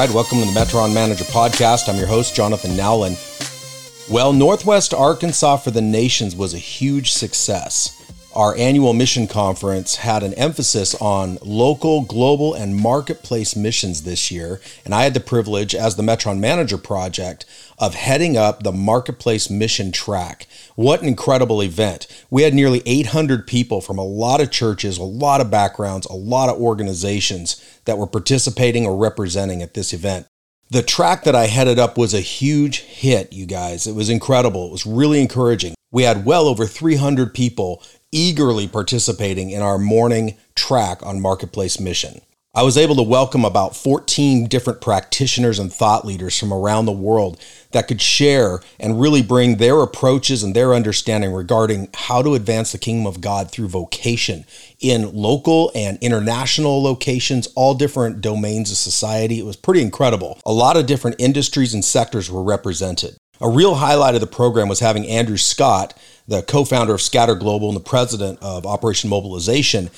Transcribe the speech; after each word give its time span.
Right, 0.00 0.10
welcome 0.14 0.38
to 0.38 0.46
the 0.46 0.52
Metron 0.52 0.94
Manager 0.94 1.24
Podcast. 1.24 1.86
I'm 1.86 1.98
your 1.98 2.06
host, 2.06 2.34
Jonathan 2.34 2.74
Nowlin. 2.74 3.16
Well, 4.10 4.32
Northwest 4.32 4.94
Arkansas 4.94 5.58
for 5.58 5.72
the 5.72 5.82
Nations 5.82 6.34
was 6.34 6.54
a 6.54 6.58
huge 6.58 7.12
success. 7.12 7.99
Our 8.32 8.56
annual 8.56 8.92
mission 8.92 9.26
conference 9.26 9.96
had 9.96 10.22
an 10.22 10.34
emphasis 10.34 10.94
on 10.94 11.38
local, 11.42 12.02
global, 12.02 12.54
and 12.54 12.76
marketplace 12.76 13.56
missions 13.56 14.04
this 14.04 14.30
year, 14.30 14.60
and 14.84 14.94
I 14.94 15.02
had 15.02 15.14
the 15.14 15.20
privilege, 15.20 15.74
as 15.74 15.96
the 15.96 16.04
Metron 16.04 16.38
Manager 16.38 16.78
Project, 16.78 17.44
of 17.76 17.96
heading 17.96 18.36
up 18.36 18.62
the 18.62 18.70
marketplace 18.70 19.50
mission 19.50 19.90
track. 19.90 20.46
What 20.76 21.02
an 21.02 21.08
incredible 21.08 21.60
event! 21.60 22.06
We 22.30 22.42
had 22.42 22.54
nearly 22.54 22.82
800 22.86 23.48
people 23.48 23.80
from 23.80 23.98
a 23.98 24.04
lot 24.04 24.40
of 24.40 24.52
churches, 24.52 24.96
a 24.96 25.02
lot 25.02 25.40
of 25.40 25.50
backgrounds, 25.50 26.06
a 26.06 26.14
lot 26.14 26.50
of 26.50 26.60
organizations 26.60 27.60
that 27.84 27.98
were 27.98 28.06
participating 28.06 28.86
or 28.86 28.96
representing 28.96 29.60
at 29.60 29.74
this 29.74 29.92
event. 29.92 30.28
The 30.70 30.82
track 30.84 31.24
that 31.24 31.34
I 31.34 31.46
headed 31.46 31.80
up 31.80 31.98
was 31.98 32.14
a 32.14 32.20
huge 32.20 32.78
hit, 32.82 33.32
you 33.32 33.44
guys. 33.44 33.88
It 33.88 33.96
was 33.96 34.08
incredible. 34.08 34.68
It 34.68 34.72
was 34.72 34.86
really 34.86 35.20
encouraging. 35.20 35.74
We 35.90 36.04
had 36.04 36.24
well 36.24 36.46
over 36.46 36.66
300 36.66 37.34
people 37.34 37.82
eagerly 38.12 38.66
participating 38.66 39.50
in 39.50 39.62
our 39.62 39.78
morning 39.78 40.36
track 40.54 41.04
on 41.04 41.20
Marketplace 41.20 41.78
Mission. 41.78 42.20
I 42.52 42.64
was 42.64 42.76
able 42.76 42.96
to 42.96 43.02
welcome 43.02 43.44
about 43.44 43.76
14 43.76 44.48
different 44.48 44.80
practitioners 44.80 45.60
and 45.60 45.72
thought 45.72 46.04
leaders 46.04 46.36
from 46.36 46.52
around 46.52 46.86
the 46.86 46.92
world 46.92 47.40
that 47.70 47.86
could 47.86 48.00
share 48.00 48.58
and 48.80 49.00
really 49.00 49.22
bring 49.22 49.58
their 49.58 49.80
approaches 49.80 50.42
and 50.42 50.52
their 50.52 50.74
understanding 50.74 51.32
regarding 51.32 51.90
how 51.94 52.22
to 52.22 52.34
advance 52.34 52.72
the 52.72 52.78
kingdom 52.78 53.06
of 53.06 53.20
God 53.20 53.52
through 53.52 53.68
vocation 53.68 54.44
in 54.80 55.14
local 55.14 55.70
and 55.76 55.96
international 56.00 56.82
locations, 56.82 57.46
all 57.54 57.74
different 57.74 58.20
domains 58.20 58.72
of 58.72 58.78
society. 58.78 59.38
It 59.38 59.46
was 59.46 59.54
pretty 59.54 59.82
incredible. 59.82 60.40
A 60.44 60.52
lot 60.52 60.76
of 60.76 60.86
different 60.86 61.20
industries 61.20 61.72
and 61.72 61.84
sectors 61.84 62.32
were 62.32 62.42
represented. 62.42 63.16
A 63.40 63.48
real 63.48 63.76
highlight 63.76 64.16
of 64.16 64.20
the 64.20 64.26
program 64.26 64.68
was 64.68 64.80
having 64.80 65.06
Andrew 65.06 65.38
Scott, 65.38 65.94
the 66.30 66.42
co 66.42 66.64
founder 66.64 66.94
of 66.94 67.02
Scatter 67.02 67.34
Global 67.34 67.68
and 67.68 67.76
the 67.76 67.80
president 67.80 68.38
of 68.40 68.64
Operation 68.64 69.10
Mobilization, 69.10 69.90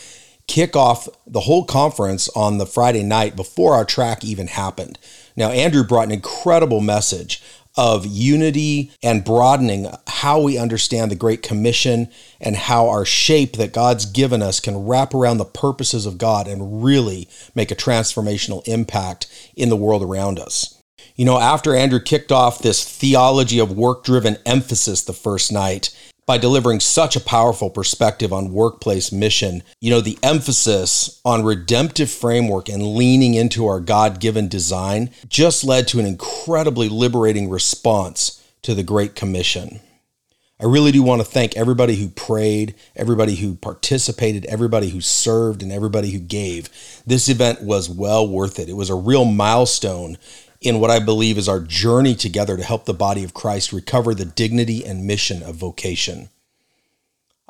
kick 0.49 0.75
off 0.75 1.07
the 1.27 1.41
whole 1.41 1.65
conference 1.65 2.29
on 2.31 2.59
the 2.59 2.67
Friday 2.67 3.03
night 3.03 3.37
before 3.37 3.75
our 3.75 3.85
track 3.85 4.25
even 4.25 4.49
happened. 4.49 4.99
Now, 5.37 5.51
Andrew 5.51 5.85
brought 5.85 6.07
an 6.07 6.13
incredible 6.13 6.81
message 6.81 7.43
of 7.77 8.07
unity 8.07 8.93
and 9.03 9.25
broadening 9.25 9.87
how 10.07 10.41
we 10.41 10.59
understand 10.59 11.11
the 11.11 11.17
Great 11.17 11.43
Commission 11.43 12.09
and 12.41 12.57
how 12.57 12.89
our 12.89 13.05
shape 13.05 13.57
that 13.57 13.73
God's 13.73 14.07
given 14.07 14.43
us 14.43 14.59
can 14.59 14.87
wrap 14.87 15.15
around 15.15 15.37
the 15.37 15.45
purposes 15.45 16.07
of 16.07 16.19
God 16.19 16.49
and 16.49 16.83
really 16.83 17.29
make 17.55 17.71
a 17.71 17.77
transformational 17.77 18.67
impact 18.67 19.27
in 19.55 19.69
the 19.69 19.77
world 19.77 20.03
around 20.03 20.39
us. 20.39 20.83
You 21.15 21.27
know, 21.27 21.39
after 21.39 21.75
Andrew 21.75 22.01
kicked 22.01 22.33
off 22.33 22.61
this 22.61 22.85
theology 22.85 23.59
of 23.59 23.77
work 23.77 24.05
driven 24.05 24.39
emphasis 24.47 25.05
the 25.05 25.13
first 25.13 25.53
night, 25.53 25.95
by 26.27 26.39
delivering 26.39 26.81
such 26.81 27.17
a 27.17 27.21
powerful 27.21 27.69
perspective 27.69 28.33
on 28.33 28.53
workplace 28.53 29.11
mission, 29.11 29.63
you 29.81 29.91
know, 29.91 30.01
the 30.01 30.19
emphasis 30.23 31.21
on 31.25 31.45
redemptive 31.45 32.11
framework 32.11 32.69
and 32.69 32.95
leaning 32.95 33.35
into 33.35 33.67
our 33.67 33.81
God 33.81 34.21
given 34.21 34.49
design 34.49 35.11
just 35.29 35.65
led 35.65 35.89
to 35.89 35.99
an 35.99 36.07
incredibly 36.07 36.89
liberating 36.89 37.51
response 37.51 38.43
to 38.63 38.75
the 38.75 38.85
Great 38.85 39.17
Commission. 39.17 39.81
I 40.61 40.67
really 40.67 40.93
do 40.93 41.03
want 41.03 41.21
to 41.21 41.27
thank 41.27 41.57
everybody 41.57 41.97
who 41.97 42.09
prayed, 42.09 42.77
everybody 42.95 43.35
who 43.35 43.57
participated, 43.57 44.45
everybody 44.45 44.91
who 44.91 45.01
served, 45.01 45.61
and 45.61 45.73
everybody 45.73 46.13
who 46.13 46.21
gave. 46.21 46.69
This 47.05 47.29
event 47.29 47.63
was 47.63 47.91
well 47.91 48.29
worth 48.29 48.61
it. 48.61 48.69
It 48.69 48.77
was 48.77 48.89
a 48.89 48.95
real 48.95 49.25
milestone 49.25 50.19
in 50.63 50.81
what 50.81 50.91
I 50.91 50.99
believe 50.99 51.39
is 51.39 51.49
our 51.49 51.61
journey 51.61 52.15
together 52.15 52.57
to 52.57 52.65
help 52.65 52.85
the 52.85 52.95
body 52.95 53.25
of 53.25 53.35
Christ 53.35 53.73
recover 53.73 54.15
the 54.15 54.25
dignity 54.25 54.85
and 54.85 55.07
mission 55.07 55.43
of 55.43 55.57
vocation. 55.57 56.29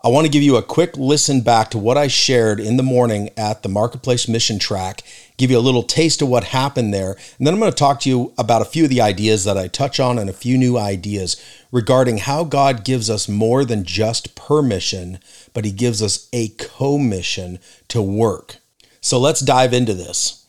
I 0.04 0.08
want 0.08 0.24
to 0.26 0.32
give 0.32 0.42
you 0.42 0.56
a 0.56 0.62
quick 0.64 0.96
listen 0.96 1.42
back 1.42 1.70
to 1.70 1.78
what 1.78 1.96
I 1.96 2.08
shared 2.08 2.58
in 2.58 2.76
the 2.76 2.82
morning 2.82 3.30
at 3.36 3.62
the 3.62 3.68
Marketplace 3.68 4.26
Mission 4.26 4.58
Track, 4.58 5.02
give 5.36 5.48
you 5.48 5.58
a 5.58 5.60
little 5.60 5.84
taste 5.84 6.20
of 6.20 6.28
what 6.28 6.42
happened 6.42 6.92
there, 6.92 7.12
and 7.38 7.46
then 7.46 7.54
I'm 7.54 7.60
going 7.60 7.70
to 7.70 7.76
talk 7.76 8.00
to 8.00 8.08
you 8.08 8.32
about 8.36 8.62
a 8.62 8.64
few 8.64 8.82
of 8.82 8.90
the 8.90 9.00
ideas 9.00 9.44
that 9.44 9.56
I 9.56 9.68
touch 9.68 10.00
on 10.00 10.18
and 10.18 10.28
a 10.28 10.32
few 10.32 10.58
new 10.58 10.76
ideas 10.76 11.40
regarding 11.70 12.18
how 12.18 12.42
God 12.42 12.84
gives 12.84 13.08
us 13.08 13.28
more 13.28 13.64
than 13.64 13.84
just 13.84 14.34
permission, 14.34 15.20
but 15.54 15.64
He 15.64 15.70
gives 15.70 16.02
us 16.02 16.28
a 16.32 16.48
commission 16.48 17.60
to 17.86 18.02
work. 18.02 18.56
So 19.00 19.20
let's 19.20 19.40
dive 19.40 19.72
into 19.72 19.94
this 19.94 20.41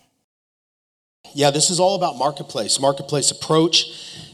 yeah, 1.33 1.51
this 1.51 1.69
is 1.69 1.79
all 1.79 1.95
about 1.95 2.17
marketplace, 2.17 2.79
marketplace 2.79 3.31
approach. 3.31 3.85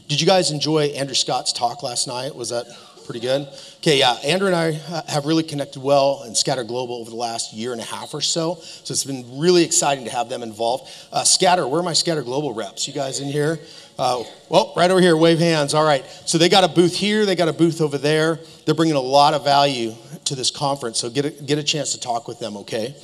Did 0.08 0.20
you 0.20 0.26
guys 0.26 0.50
enjoy 0.50 0.86
Andrew 0.86 1.14
Scott's 1.14 1.52
talk 1.52 1.82
last 1.82 2.06
night? 2.06 2.34
Was 2.34 2.50
that 2.50 2.66
pretty 3.04 3.20
good? 3.20 3.48
Okay, 3.78 3.98
yeah, 3.98 4.12
Andrew 4.24 4.46
and 4.46 4.56
I 4.56 4.72
have 5.10 5.24
really 5.24 5.42
connected 5.42 5.82
well 5.82 6.24
in 6.26 6.34
Scatter 6.34 6.64
Global 6.64 6.96
over 6.96 7.10
the 7.10 7.16
last 7.16 7.52
year 7.52 7.72
and 7.72 7.80
a 7.80 7.84
half 7.84 8.12
or 8.12 8.20
so. 8.20 8.56
So 8.60 8.92
it's 8.92 9.04
been 9.04 9.38
really 9.38 9.64
exciting 9.64 10.04
to 10.04 10.10
have 10.10 10.28
them 10.28 10.42
involved. 10.42 10.90
Uh, 11.12 11.24
Scatter, 11.24 11.66
where 11.66 11.80
are 11.80 11.82
my 11.82 11.92
Scatter 11.92 12.22
Global 12.22 12.52
reps? 12.52 12.86
You 12.86 12.92
guys 12.92 13.20
in 13.20 13.28
here? 13.28 13.58
Uh, 13.98 14.24
well, 14.48 14.72
right 14.76 14.90
over 14.90 15.00
here, 15.00 15.16
wave 15.16 15.38
hands. 15.38 15.74
All 15.74 15.84
right. 15.84 16.04
So 16.24 16.38
they 16.38 16.48
got 16.48 16.64
a 16.64 16.68
booth 16.68 16.94
here, 16.94 17.26
they 17.26 17.34
got 17.34 17.48
a 17.48 17.52
booth 17.52 17.80
over 17.80 17.98
there. 17.98 18.38
They're 18.64 18.74
bringing 18.74 18.96
a 18.96 19.00
lot 19.00 19.34
of 19.34 19.44
value 19.44 19.94
to 20.26 20.34
this 20.34 20.50
conference. 20.50 20.98
So 20.98 21.10
get 21.10 21.24
a, 21.24 21.30
get 21.30 21.58
a 21.58 21.64
chance 21.64 21.92
to 21.92 22.00
talk 22.00 22.28
with 22.28 22.38
them, 22.38 22.56
okay? 22.58 22.94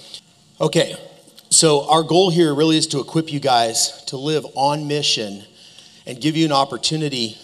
Okay, 0.61 0.95
so, 1.57 1.89
our 1.89 2.03
goal 2.03 2.29
here 2.29 2.55
really 2.55 2.77
is 2.77 2.87
to 2.89 3.01
equip 3.01 3.33
you 3.33 3.41
guys 3.41 4.05
to 4.09 4.19
live 4.19 4.45
on 4.57 4.87
mission 4.87 5.43
and 6.05 6.21
give 6.21 6.37
you 6.37 6.45
an 6.45 6.53
opportunity, 6.53 7.39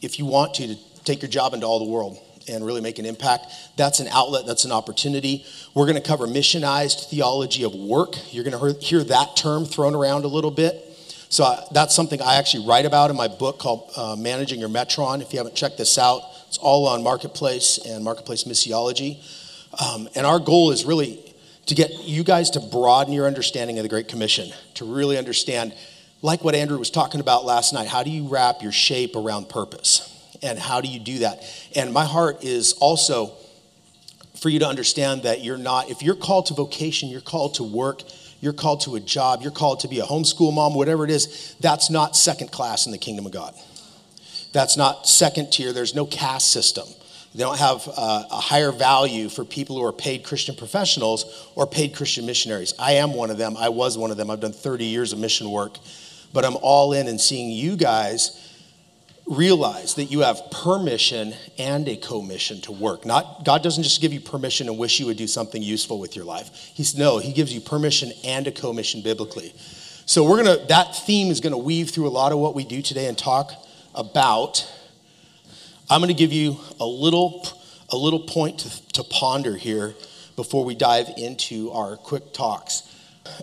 if 0.00 0.20
you 0.20 0.24
want 0.24 0.54
to, 0.54 0.68
to 0.68 1.04
take 1.04 1.20
your 1.20 1.28
job 1.28 1.52
into 1.52 1.66
all 1.66 1.80
the 1.80 1.90
world 1.90 2.16
and 2.48 2.64
really 2.64 2.80
make 2.80 3.00
an 3.00 3.06
impact. 3.06 3.46
That's 3.76 3.98
an 3.98 4.06
outlet, 4.06 4.46
that's 4.46 4.64
an 4.64 4.70
opportunity. 4.70 5.44
We're 5.74 5.86
going 5.86 6.00
to 6.00 6.08
cover 6.08 6.28
missionized 6.28 7.10
theology 7.10 7.64
of 7.64 7.74
work. 7.74 8.14
You're 8.32 8.44
going 8.44 8.56
to 8.56 8.80
hear 8.80 9.02
that 9.02 9.34
term 9.34 9.64
thrown 9.64 9.96
around 9.96 10.24
a 10.24 10.28
little 10.28 10.52
bit. 10.52 10.84
So, 11.28 11.42
uh, 11.42 11.64
that's 11.72 11.92
something 11.92 12.22
I 12.22 12.36
actually 12.36 12.68
write 12.68 12.86
about 12.86 13.10
in 13.10 13.16
my 13.16 13.26
book 13.26 13.58
called 13.58 13.90
uh, 13.96 14.14
Managing 14.14 14.60
Your 14.60 14.68
Metron. 14.68 15.22
If 15.22 15.32
you 15.32 15.40
haven't 15.40 15.56
checked 15.56 15.76
this 15.76 15.98
out, 15.98 16.22
it's 16.46 16.58
all 16.58 16.86
on 16.86 17.02
Marketplace 17.02 17.80
and 17.84 18.04
Marketplace 18.04 18.44
Missiology. 18.44 19.18
Um, 19.84 20.08
and 20.14 20.24
our 20.24 20.38
goal 20.38 20.70
is 20.70 20.84
really 20.84 21.29
to 21.66 21.74
get 21.74 21.90
you 22.04 22.24
guys 22.24 22.50
to 22.50 22.60
broaden 22.60 23.12
your 23.12 23.26
understanding 23.26 23.78
of 23.78 23.82
the 23.82 23.88
Great 23.88 24.08
Commission, 24.08 24.52
to 24.74 24.84
really 24.84 25.16
understand, 25.16 25.74
like 26.22 26.42
what 26.42 26.54
Andrew 26.54 26.78
was 26.78 26.90
talking 26.90 27.20
about 27.20 27.44
last 27.44 27.72
night, 27.72 27.88
how 27.88 28.02
do 28.02 28.10
you 28.10 28.28
wrap 28.28 28.62
your 28.62 28.72
shape 28.72 29.14
around 29.16 29.48
purpose? 29.48 30.06
And 30.42 30.58
how 30.58 30.80
do 30.80 30.88
you 30.88 30.98
do 30.98 31.18
that? 31.20 31.42
And 31.76 31.92
my 31.92 32.04
heart 32.04 32.44
is 32.44 32.72
also 32.74 33.32
for 34.40 34.48
you 34.48 34.58
to 34.60 34.66
understand 34.66 35.24
that 35.24 35.44
you're 35.44 35.58
not, 35.58 35.90
if 35.90 36.02
you're 36.02 36.14
called 36.14 36.46
to 36.46 36.54
vocation, 36.54 37.10
you're 37.10 37.20
called 37.20 37.54
to 37.54 37.62
work, 37.62 38.02
you're 38.40 38.54
called 38.54 38.80
to 38.82 38.96
a 38.96 39.00
job, 39.00 39.42
you're 39.42 39.50
called 39.50 39.80
to 39.80 39.88
be 39.88 40.00
a 40.00 40.04
homeschool 40.04 40.52
mom, 40.52 40.74
whatever 40.74 41.04
it 41.04 41.10
is, 41.10 41.54
that's 41.60 41.90
not 41.90 42.16
second 42.16 42.50
class 42.50 42.86
in 42.86 42.92
the 42.92 42.98
kingdom 42.98 43.26
of 43.26 43.32
God. 43.32 43.54
That's 44.52 44.76
not 44.76 45.06
second 45.06 45.52
tier. 45.52 45.72
There's 45.72 45.94
no 45.94 46.06
caste 46.06 46.50
system. 46.50 46.88
They 47.34 47.44
don't 47.44 47.58
have 47.58 47.86
uh, 47.86 48.24
a 48.30 48.40
higher 48.40 48.72
value 48.72 49.28
for 49.28 49.44
people 49.44 49.76
who 49.78 49.84
are 49.84 49.92
paid 49.92 50.24
Christian 50.24 50.56
professionals 50.56 51.48
or 51.54 51.66
paid 51.66 51.94
Christian 51.94 52.26
missionaries. 52.26 52.74
I 52.78 52.92
am 52.94 53.14
one 53.14 53.30
of 53.30 53.38
them. 53.38 53.56
I 53.56 53.68
was 53.68 53.96
one 53.96 54.10
of 54.10 54.16
them. 54.16 54.30
I've 54.30 54.40
done 54.40 54.52
30 54.52 54.84
years 54.84 55.12
of 55.12 55.20
mission 55.20 55.48
work. 55.50 55.78
But 56.32 56.44
I'm 56.44 56.56
all 56.60 56.92
in 56.92 57.06
and 57.06 57.20
seeing 57.20 57.50
you 57.50 57.76
guys 57.76 58.48
realize 59.26 59.94
that 59.94 60.06
you 60.06 60.20
have 60.20 60.42
permission 60.50 61.32
and 61.56 61.86
a 61.88 61.96
commission 61.96 62.60
to 62.62 62.72
work. 62.72 63.06
Not 63.06 63.44
God 63.44 63.62
doesn't 63.62 63.84
just 63.84 64.00
give 64.00 64.12
you 64.12 64.20
permission 64.20 64.68
and 64.68 64.76
wish 64.76 64.98
you 64.98 65.06
would 65.06 65.16
do 65.16 65.28
something 65.28 65.62
useful 65.62 66.00
with 66.00 66.16
your 66.16 66.24
life. 66.24 66.50
He's 66.74 66.96
no, 66.96 67.18
he 67.18 67.32
gives 67.32 67.54
you 67.54 67.60
permission 67.60 68.10
and 68.24 68.46
a 68.48 68.50
commission 68.50 69.02
biblically. 69.02 69.52
So 70.06 70.24
we're 70.24 70.42
going 70.42 70.58
to 70.58 70.66
that 70.66 70.96
theme 70.96 71.30
is 71.30 71.40
going 71.40 71.52
to 71.52 71.58
weave 71.58 71.90
through 71.90 72.08
a 72.08 72.10
lot 72.10 72.32
of 72.32 72.38
what 72.38 72.56
we 72.56 72.64
do 72.64 72.82
today 72.82 73.06
and 73.06 73.16
talk 73.16 73.52
about 73.94 74.68
I'm 75.90 76.00
going 76.00 76.08
to 76.08 76.14
give 76.14 76.32
you 76.32 76.56
a 76.78 76.86
little 76.86 77.44
a 77.88 77.96
little 77.96 78.20
point 78.20 78.60
to, 78.60 78.92
to 78.92 79.02
ponder 79.02 79.56
here 79.56 79.92
before 80.36 80.64
we 80.64 80.76
dive 80.76 81.08
into 81.16 81.72
our 81.72 81.96
quick 81.96 82.32
talks. 82.32 82.84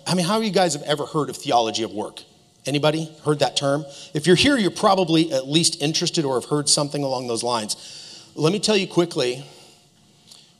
I 0.08 0.16
mean, 0.16 0.26
how 0.26 0.40
you 0.40 0.52
guys 0.52 0.74
have 0.74 0.84
ever 0.84 1.06
heard 1.06 1.30
of 1.30 1.36
theology 1.36 1.84
of 1.84 1.92
work? 1.92 2.24
Anybody 2.66 3.14
heard 3.26 3.40
that 3.40 3.58
term? 3.58 3.84
If 4.14 4.26
you're 4.26 4.38
here, 4.38 4.58
you're 4.58 4.72
probably 4.72 5.34
at 5.34 5.46
least 5.46 5.82
interested 5.82 6.24
or 6.24 6.40
have 6.40 6.50
heard 6.50 6.70
something 6.70 7.04
along 7.04 7.28
those 7.28 7.44
lines. 7.44 8.32
Let 8.36 8.54
me 8.54 8.60
tell 8.60 8.78
you 8.78 8.88
quickly 8.88 9.46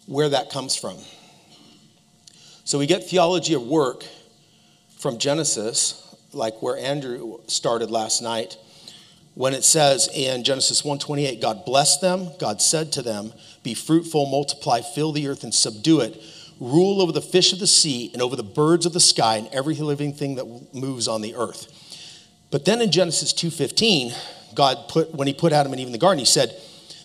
where 0.08 0.28
that 0.28 0.50
comes 0.50 0.76
from. 0.76 0.98
So 2.66 2.78
we 2.78 2.86
get 2.86 3.06
theology 3.06 3.54
of 3.54 3.62
work 3.62 4.04
from 4.98 5.20
Genesis, 5.20 6.14
like 6.34 6.62
where 6.62 6.78
Andrew 6.78 7.40
started 7.48 7.90
last 7.90 8.22
night, 8.22 8.58
when 9.38 9.54
it 9.54 9.64
says 9.64 10.10
in 10.14 10.44
Genesis 10.44 10.82
1:28, 10.82 11.40
God 11.40 11.64
blessed 11.64 12.02
them, 12.02 12.32
God 12.40 12.60
said 12.62 12.92
to 12.94 13.04
them, 13.04 13.34
"Be 13.62 13.76
fruitful, 13.76 14.26
multiply, 14.26 14.82
fill 14.82 15.12
the 15.12 15.28
earth 15.28 15.44
and 15.44 15.54
subdue 15.54 16.00
it, 16.00 16.20
rule 16.60 17.02
over 17.02 17.12
the 17.12 17.22
fish 17.22 17.54
of 17.54 17.60
the 17.60 17.68
sea 17.68 18.10
and 18.14 18.22
over 18.22 18.36
the 18.36 18.42
birds 18.42 18.88
of 18.88 18.94
the 18.94 19.00
sky 19.00 19.38
and 19.38 19.48
every 19.52 19.76
living 19.76 20.12
thing 20.12 20.36
that 20.36 20.74
moves 20.74 21.08
on 21.08 21.22
the 21.22 21.36
earth." 21.36 21.68
But 22.50 22.66
then 22.66 22.82
in 22.82 22.90
Genesis 22.90 23.32
2:15, 23.32 24.12
God 24.56 24.88
put 24.88 25.14
when 25.14 25.28
he 25.28 25.34
put 25.34 25.54
Adam 25.54 25.72
and 25.72 25.80
Eve 25.80 25.88
in 25.88 25.94
the 25.94 26.00
garden, 26.00 26.20
he 26.20 26.26
said, 26.26 26.56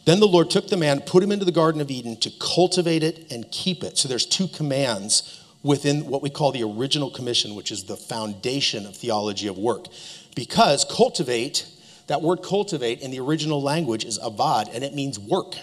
then 0.05 0.19
the 0.19 0.26
Lord 0.26 0.50
took 0.50 0.67
the 0.67 0.76
man, 0.76 1.00
put 1.00 1.23
him 1.23 1.31
into 1.31 1.44
the 1.44 1.52
Garden 1.52 1.81
of 1.81 1.90
Eden 1.90 2.17
to 2.17 2.31
cultivate 2.31 3.05
it 3.05 3.31
and 3.31 3.49
keep 3.52 3.84
it. 3.84 3.99
So 3.99 4.08
there's 4.08 4.26
two 4.26 4.49
commands 4.49 5.23
within 5.62 6.06
what 6.06 6.23
we 6.23 6.31
call 6.31 6.50
the 6.50 6.64
original 6.64 7.08
commission, 7.08 7.55
which 7.55 7.70
is 7.70 7.84
the 7.84 7.96
foundation 7.96 8.84
of 8.84 8.96
theology 8.96 9.46
of 9.46 9.56
work. 9.56 9.87
Because 10.34 10.84
cultivate, 10.84 11.67
that 12.12 12.22
word 12.22 12.42
cultivate 12.42 13.00
in 13.00 13.10
the 13.10 13.20
original 13.20 13.60
language 13.60 14.04
is 14.04 14.18
avad, 14.18 14.72
and 14.74 14.84
it 14.84 14.94
means 14.94 15.18
work. 15.18 15.54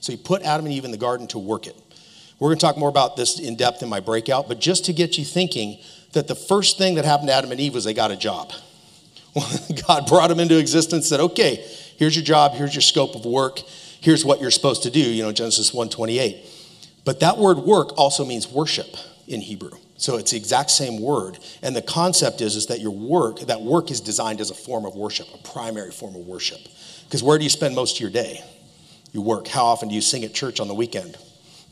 So 0.00 0.12
he 0.12 0.18
put 0.18 0.42
Adam 0.42 0.66
and 0.66 0.74
Eve 0.74 0.84
in 0.84 0.90
the 0.90 0.96
garden 0.96 1.26
to 1.28 1.38
work 1.38 1.66
it. 1.66 1.76
We're 2.38 2.48
going 2.48 2.58
to 2.58 2.66
talk 2.66 2.76
more 2.76 2.88
about 2.88 3.16
this 3.16 3.38
in 3.38 3.56
depth 3.56 3.82
in 3.82 3.88
my 3.88 4.00
breakout, 4.00 4.48
but 4.48 4.60
just 4.60 4.84
to 4.86 4.92
get 4.92 5.18
you 5.18 5.24
thinking 5.24 5.78
that 6.12 6.28
the 6.28 6.34
first 6.34 6.78
thing 6.78 6.94
that 6.96 7.04
happened 7.04 7.28
to 7.28 7.34
Adam 7.34 7.50
and 7.50 7.60
Eve 7.60 7.74
was 7.74 7.84
they 7.84 7.94
got 7.94 8.10
a 8.10 8.16
job. 8.16 8.52
God 9.86 10.06
brought 10.06 10.28
them 10.28 10.40
into 10.40 10.58
existence, 10.58 11.08
said, 11.08 11.20
okay, 11.20 11.64
here's 11.96 12.14
your 12.14 12.24
job, 12.24 12.52
here's 12.52 12.74
your 12.74 12.82
scope 12.82 13.14
of 13.16 13.24
work 13.24 13.60
here's 14.04 14.22
what 14.22 14.38
you're 14.38 14.50
supposed 14.50 14.82
to 14.82 14.90
do, 14.90 15.00
you 15.00 15.22
know, 15.22 15.32
Genesis 15.32 15.70
1:28. 15.70 16.36
But 17.04 17.20
that 17.20 17.38
word 17.38 17.58
work 17.58 17.98
also 17.98 18.24
means 18.24 18.46
worship 18.46 18.96
in 19.26 19.40
Hebrew. 19.40 19.78
So 19.96 20.16
it's 20.16 20.32
the 20.32 20.36
exact 20.36 20.70
same 20.70 21.00
word. 21.00 21.38
And 21.62 21.74
the 21.74 21.82
concept 21.82 22.40
is, 22.40 22.56
is 22.56 22.66
that 22.66 22.80
your 22.80 22.90
work, 22.90 23.40
that 23.40 23.62
work 23.62 23.90
is 23.90 24.00
designed 24.00 24.40
as 24.40 24.50
a 24.50 24.54
form 24.54 24.84
of 24.84 24.96
worship, 24.96 25.28
a 25.32 25.38
primary 25.38 25.92
form 25.92 26.16
of 26.16 26.26
worship. 26.26 26.58
Because 27.04 27.22
where 27.22 27.38
do 27.38 27.44
you 27.44 27.50
spend 27.50 27.74
most 27.74 27.96
of 27.96 28.00
your 28.00 28.10
day? 28.10 28.42
You 29.12 29.22
work. 29.22 29.46
How 29.46 29.66
often 29.66 29.88
do 29.88 29.94
you 29.94 30.00
sing 30.00 30.24
at 30.24 30.34
church 30.34 30.58
on 30.58 30.66
the 30.66 30.74
weekend? 30.74 31.16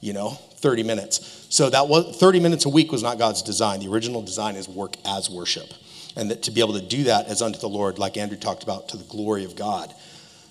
You 0.00 0.12
know, 0.12 0.30
30 0.30 0.84
minutes. 0.84 1.46
So 1.50 1.68
that 1.70 1.88
was 1.88 2.16
30 2.16 2.40
minutes 2.40 2.64
a 2.64 2.68
week 2.68 2.92
was 2.92 3.02
not 3.02 3.18
God's 3.18 3.42
design. 3.42 3.80
The 3.80 3.88
original 3.88 4.22
design 4.22 4.54
is 4.54 4.68
work 4.68 4.94
as 5.04 5.28
worship. 5.28 5.68
And 6.14 6.30
that 6.30 6.42
to 6.44 6.50
be 6.50 6.60
able 6.60 6.74
to 6.74 6.86
do 6.86 7.04
that 7.04 7.26
as 7.26 7.42
unto 7.42 7.58
the 7.58 7.68
Lord, 7.68 7.98
like 7.98 8.16
Andrew 8.16 8.36
talked 8.36 8.62
about, 8.62 8.88
to 8.90 8.96
the 8.96 9.04
glory 9.04 9.44
of 9.44 9.56
God. 9.56 9.92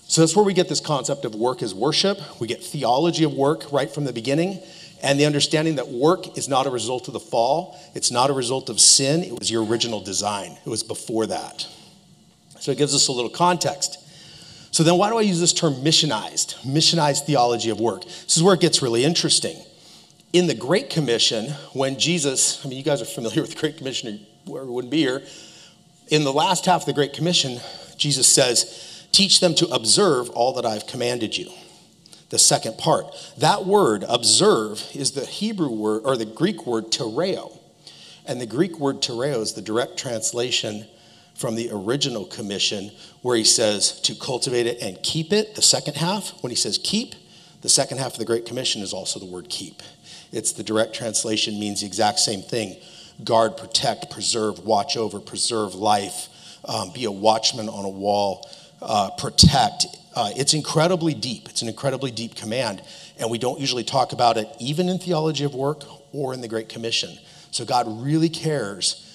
So 0.02 0.20
that's 0.20 0.36
where 0.36 0.44
we 0.44 0.52
get 0.52 0.68
this 0.68 0.80
concept 0.80 1.24
of 1.24 1.34
work 1.34 1.62
as 1.62 1.74
worship. 1.74 2.18
We 2.38 2.46
get 2.46 2.62
theology 2.62 3.24
of 3.24 3.32
work 3.32 3.72
right 3.72 3.90
from 3.90 4.04
the 4.04 4.12
beginning, 4.12 4.60
and 5.02 5.18
the 5.18 5.26
understanding 5.26 5.76
that 5.76 5.88
work 5.88 6.38
is 6.38 6.48
not 6.48 6.66
a 6.66 6.70
result 6.70 7.08
of 7.08 7.14
the 7.14 7.20
fall, 7.20 7.76
it's 7.94 8.10
not 8.10 8.30
a 8.30 8.32
result 8.32 8.70
of 8.70 8.80
sin, 8.80 9.22
it 9.24 9.36
was 9.36 9.50
your 9.50 9.64
original 9.64 10.00
design. 10.00 10.56
It 10.64 10.68
was 10.68 10.84
before 10.84 11.26
that. 11.26 11.66
So 12.60 12.70
it 12.70 12.78
gives 12.78 12.94
us 12.94 13.08
a 13.08 13.12
little 13.12 13.30
context. 13.30 13.98
So 14.70 14.84
then, 14.84 14.96
why 14.96 15.10
do 15.10 15.18
I 15.18 15.22
use 15.22 15.40
this 15.40 15.52
term 15.52 15.74
missionized? 15.74 16.54
Missionized 16.62 17.26
theology 17.26 17.68
of 17.70 17.80
work. 17.80 18.04
This 18.04 18.36
is 18.36 18.42
where 18.42 18.54
it 18.54 18.60
gets 18.60 18.80
really 18.80 19.04
interesting. 19.04 19.56
In 20.32 20.46
the 20.46 20.54
Great 20.54 20.88
Commission, 20.88 21.50
when 21.74 21.98
Jesus, 21.98 22.64
I 22.64 22.68
mean, 22.68 22.78
you 22.78 22.84
guys 22.84 23.02
are 23.02 23.06
familiar 23.06 23.42
with 23.42 23.54
the 23.54 23.60
Great 23.60 23.76
Commission, 23.76 24.24
or 24.46 24.64
wouldn't 24.64 24.90
be 24.90 24.98
here. 24.98 25.22
In 26.08 26.24
the 26.24 26.32
last 26.32 26.64
half 26.64 26.82
of 26.82 26.86
the 26.86 26.92
Great 26.92 27.12
Commission, 27.12 27.60
Jesus 27.96 28.32
says, 28.32 29.06
Teach 29.10 29.40
them 29.40 29.54
to 29.56 29.66
observe 29.66 30.30
all 30.30 30.54
that 30.54 30.64
I've 30.64 30.86
commanded 30.86 31.36
you. 31.36 31.50
The 32.32 32.38
second 32.38 32.78
part. 32.78 33.14
That 33.36 33.66
word, 33.66 34.06
observe, 34.08 34.82
is 34.94 35.10
the 35.10 35.26
Hebrew 35.26 35.68
word 35.68 36.00
or 36.06 36.16
the 36.16 36.24
Greek 36.24 36.66
word 36.66 36.86
tereo. 36.86 37.58
And 38.24 38.40
the 38.40 38.46
Greek 38.46 38.78
word 38.78 39.02
tereo 39.02 39.42
is 39.42 39.52
the 39.52 39.60
direct 39.60 39.98
translation 39.98 40.86
from 41.34 41.56
the 41.56 41.68
original 41.70 42.24
commission 42.24 42.90
where 43.20 43.36
he 43.36 43.44
says 43.44 44.00
to 44.00 44.14
cultivate 44.14 44.66
it 44.66 44.80
and 44.80 45.02
keep 45.02 45.30
it. 45.30 45.56
The 45.56 45.60
second 45.60 45.96
half, 45.96 46.42
when 46.42 46.48
he 46.48 46.56
says 46.56 46.80
keep, 46.82 47.14
the 47.60 47.68
second 47.68 47.98
half 47.98 48.12
of 48.12 48.18
the 48.18 48.24
Great 48.24 48.46
Commission 48.46 48.80
is 48.80 48.94
also 48.94 49.20
the 49.20 49.26
word 49.26 49.50
keep. 49.50 49.82
It's 50.32 50.52
the 50.52 50.62
direct 50.62 50.94
translation, 50.94 51.60
means 51.60 51.80
the 51.80 51.86
exact 51.86 52.18
same 52.18 52.40
thing 52.40 52.76
guard, 53.22 53.58
protect, 53.58 54.10
preserve, 54.10 54.64
watch 54.64 54.96
over, 54.96 55.20
preserve 55.20 55.74
life, 55.74 56.28
um, 56.64 56.92
be 56.94 57.04
a 57.04 57.12
watchman 57.12 57.68
on 57.68 57.84
a 57.84 57.90
wall 57.90 58.48
uh, 58.80 59.10
protect. 59.18 59.84
Uh, 60.14 60.30
it's 60.36 60.54
incredibly 60.54 61.14
deep. 61.14 61.48
It's 61.48 61.62
an 61.62 61.68
incredibly 61.68 62.10
deep 62.10 62.34
command. 62.34 62.82
And 63.18 63.30
we 63.30 63.38
don't 63.38 63.58
usually 63.58 63.84
talk 63.84 64.12
about 64.12 64.36
it 64.36 64.48
even 64.60 64.88
in 64.88 64.98
theology 64.98 65.44
of 65.44 65.54
work 65.54 65.84
or 66.12 66.34
in 66.34 66.40
the 66.40 66.48
Great 66.48 66.68
Commission. 66.68 67.18
So 67.50 67.64
God 67.64 67.86
really 68.02 68.28
cares 68.28 69.08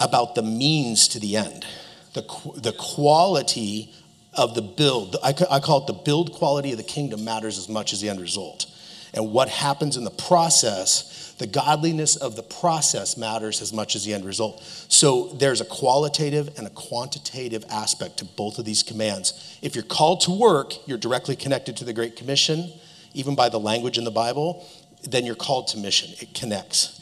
about 0.00 0.34
the 0.34 0.42
means 0.42 1.08
to 1.08 1.20
the 1.20 1.36
end, 1.36 1.66
the, 2.14 2.22
the 2.56 2.72
quality 2.72 3.92
of 4.34 4.54
the 4.54 4.62
build. 4.62 5.16
I, 5.22 5.34
I 5.50 5.60
call 5.60 5.82
it 5.82 5.86
the 5.86 6.00
build 6.04 6.32
quality 6.32 6.72
of 6.72 6.78
the 6.78 6.84
kingdom 6.84 7.24
matters 7.24 7.58
as 7.58 7.68
much 7.68 7.92
as 7.92 8.00
the 8.00 8.08
end 8.08 8.20
result. 8.20 8.66
And 9.14 9.32
what 9.32 9.48
happens 9.48 9.96
in 9.96 10.04
the 10.04 10.10
process 10.10 11.11
the 11.42 11.48
godliness 11.48 12.14
of 12.14 12.36
the 12.36 12.42
process 12.44 13.16
matters 13.16 13.60
as 13.60 13.72
much 13.72 13.96
as 13.96 14.04
the 14.04 14.14
end 14.14 14.24
result. 14.24 14.62
So 14.62 15.26
there's 15.34 15.60
a 15.60 15.64
qualitative 15.64 16.56
and 16.56 16.68
a 16.68 16.70
quantitative 16.70 17.64
aspect 17.68 18.18
to 18.18 18.24
both 18.24 18.60
of 18.60 18.64
these 18.64 18.84
commands. 18.84 19.58
If 19.60 19.74
you're 19.74 19.82
called 19.82 20.20
to 20.20 20.30
work, 20.30 20.74
you're 20.86 20.98
directly 20.98 21.34
connected 21.34 21.76
to 21.78 21.84
the 21.84 21.92
Great 21.92 22.14
Commission, 22.14 22.70
even 23.12 23.34
by 23.34 23.48
the 23.48 23.58
language 23.58 23.98
in 23.98 24.04
the 24.04 24.12
Bible, 24.12 24.64
then 25.02 25.26
you're 25.26 25.34
called 25.34 25.66
to 25.68 25.78
mission. 25.78 26.14
It 26.20 26.32
connects. 26.32 27.00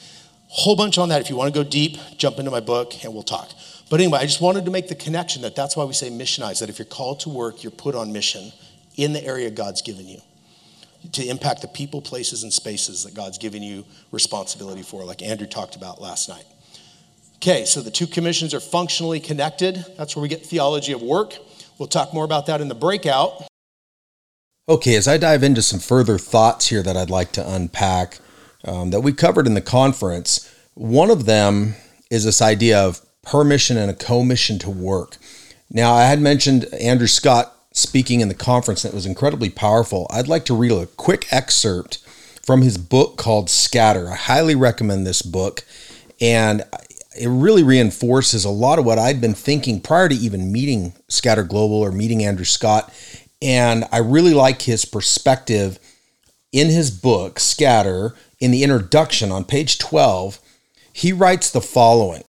Whole 0.48 0.75
bunch 0.75 0.96
on 0.96 1.10
that. 1.10 1.20
If 1.20 1.28
you 1.28 1.37
want 1.37 1.52
to 1.52 1.62
go 1.62 1.69
deep, 1.69 1.98
jump 2.16 2.38
into 2.38 2.50
my 2.50 2.60
book 2.60 3.04
and 3.04 3.12
we'll 3.12 3.22
talk. 3.22 3.50
But 3.90 4.00
anyway, 4.00 4.20
I 4.20 4.22
just 4.25 4.40
wanted 4.40 4.64
to 4.64 4.70
make 4.70 4.88
the 4.88 4.94
connection 4.94 5.42
that 5.42 5.54
that's 5.54 5.76
why 5.76 5.84
we 5.84 5.92
say 5.92 6.08
missionize, 6.08 6.60
that 6.60 6.70
if 6.70 6.78
you're 6.78 6.87
called 6.87 7.20
to 7.20 7.28
work, 7.28 7.62
you're 7.62 7.70
put 7.70 7.94
on 7.94 8.10
mission 8.10 8.52
in 8.96 9.12
the 9.12 9.22
area 9.22 9.50
God's 9.50 9.82
given 9.82 10.08
you 10.08 10.22
to 11.12 11.26
impact 11.26 11.62
the 11.62 11.69
people, 11.69 12.02
places, 12.02 12.43
and 12.43 12.52
spaces 12.52 13.05
that 13.05 13.14
God's 13.14 13.38
given 13.38 13.62
you 13.62 13.85
responsibility 14.12 14.83
for, 14.83 15.04
like 15.04 15.23
Andrew 15.23 15.47
talked 15.47 15.76
about 15.76 16.00
last 16.00 16.28
night. 16.28 16.45
Okay, 17.37 17.64
so 17.64 17.80
the 17.80 17.90
two 17.90 18.07
commissions 18.07 18.52
are 18.52 18.61
functionally 18.61 19.19
connected. 19.19 19.85
That's 19.97 20.14
where 20.14 20.23
we 20.23 20.28
get 20.28 20.45
theology 20.45 20.92
of 20.92 21.00
work. 21.00 21.38
We'll 21.78 21.88
talk 21.88 22.12
more 22.12 22.25
about 22.25 22.47
that 22.47 22.61
in 22.61 22.69
the 22.69 22.75
breakout. 22.75 23.47
Okay, 24.69 24.95
as 24.95 25.09
I 25.09 25.16
dive 25.16 25.42
into 25.42 25.62
some 25.62 25.80
further 25.80 26.19
thoughts 26.19 26.69
here 26.69 26.83
that 26.83 26.97
I'd 26.97 27.11
like 27.11 27.33
to 27.33 27.54
unpack 27.54 28.19
um, 28.64 28.90
that 28.90 29.00
we 29.00 29.12
covered 29.12 29.47
in 29.47 29.54
the 29.54 29.62
conference, 29.62 30.54
one 30.75 31.11
of 31.11 31.25
them 31.25 31.75
is 32.11 32.25
this 32.25 32.42
idea 32.42 32.78
of 32.78 33.00
permission 33.23 33.76
and 33.76 33.90
a 33.90 33.95
commission 33.95 34.59
to 34.59 34.71
work. 34.71 35.16
Now, 35.71 35.95
I 35.95 36.04
had 36.04 36.21
mentioned 36.21 36.66
Andrew 36.75 37.07
Scott 37.07 37.57
speaking 37.73 38.21
in 38.21 38.29
the 38.29 38.35
conference 38.35 38.83
that 38.83 38.95
was 38.95 39.07
incredibly 39.07 39.50
powerful. 39.50 40.07
I'd 40.11 40.29
like 40.29 40.45
to 40.47 40.57
read 40.57 40.73
a 40.73 40.87
quick 40.87 41.27
excerpt 41.33 41.99
from 42.45 42.62
his 42.62 42.79
book 42.79 43.17
called 43.17 43.49
Scatter. 43.49 44.11
I 44.11 44.17
highly 44.17 44.55
recommend 44.55 45.07
this 45.07 45.23
book, 45.23 45.65
and 46.21 46.65
it 47.17 47.29
really 47.29 47.62
reinforces 47.62 48.45
a 48.45 48.50
lot 48.50 48.79
of 48.79 48.85
what 48.85 48.99
I'd 48.99 49.21
been 49.21 49.35
thinking 49.35 49.81
prior 49.81 50.09
to 50.09 50.15
even 50.15 50.53
meeting 50.53 50.95
Scatter 51.09 51.45
Global 51.45 51.77
or 51.77 51.93
meeting 51.93 52.25
Andrew 52.25 52.45
Scott. 52.45 52.93
And 53.43 53.85
I 53.93 53.99
really 53.99 54.35
like 54.35 54.62
his 54.62 54.85
perspective 54.85 55.79
in 56.53 56.69
his 56.69 56.91
book, 56.91 57.39
Scatter, 57.39 58.15
in 58.39 58.50
the 58.50 58.62
introduction 58.62 59.31
on 59.31 59.45
page 59.45 59.79
12. 59.79 60.41
He 60.93 61.12
writes 61.12 61.50
the 61.50 61.61
following 61.61 62.25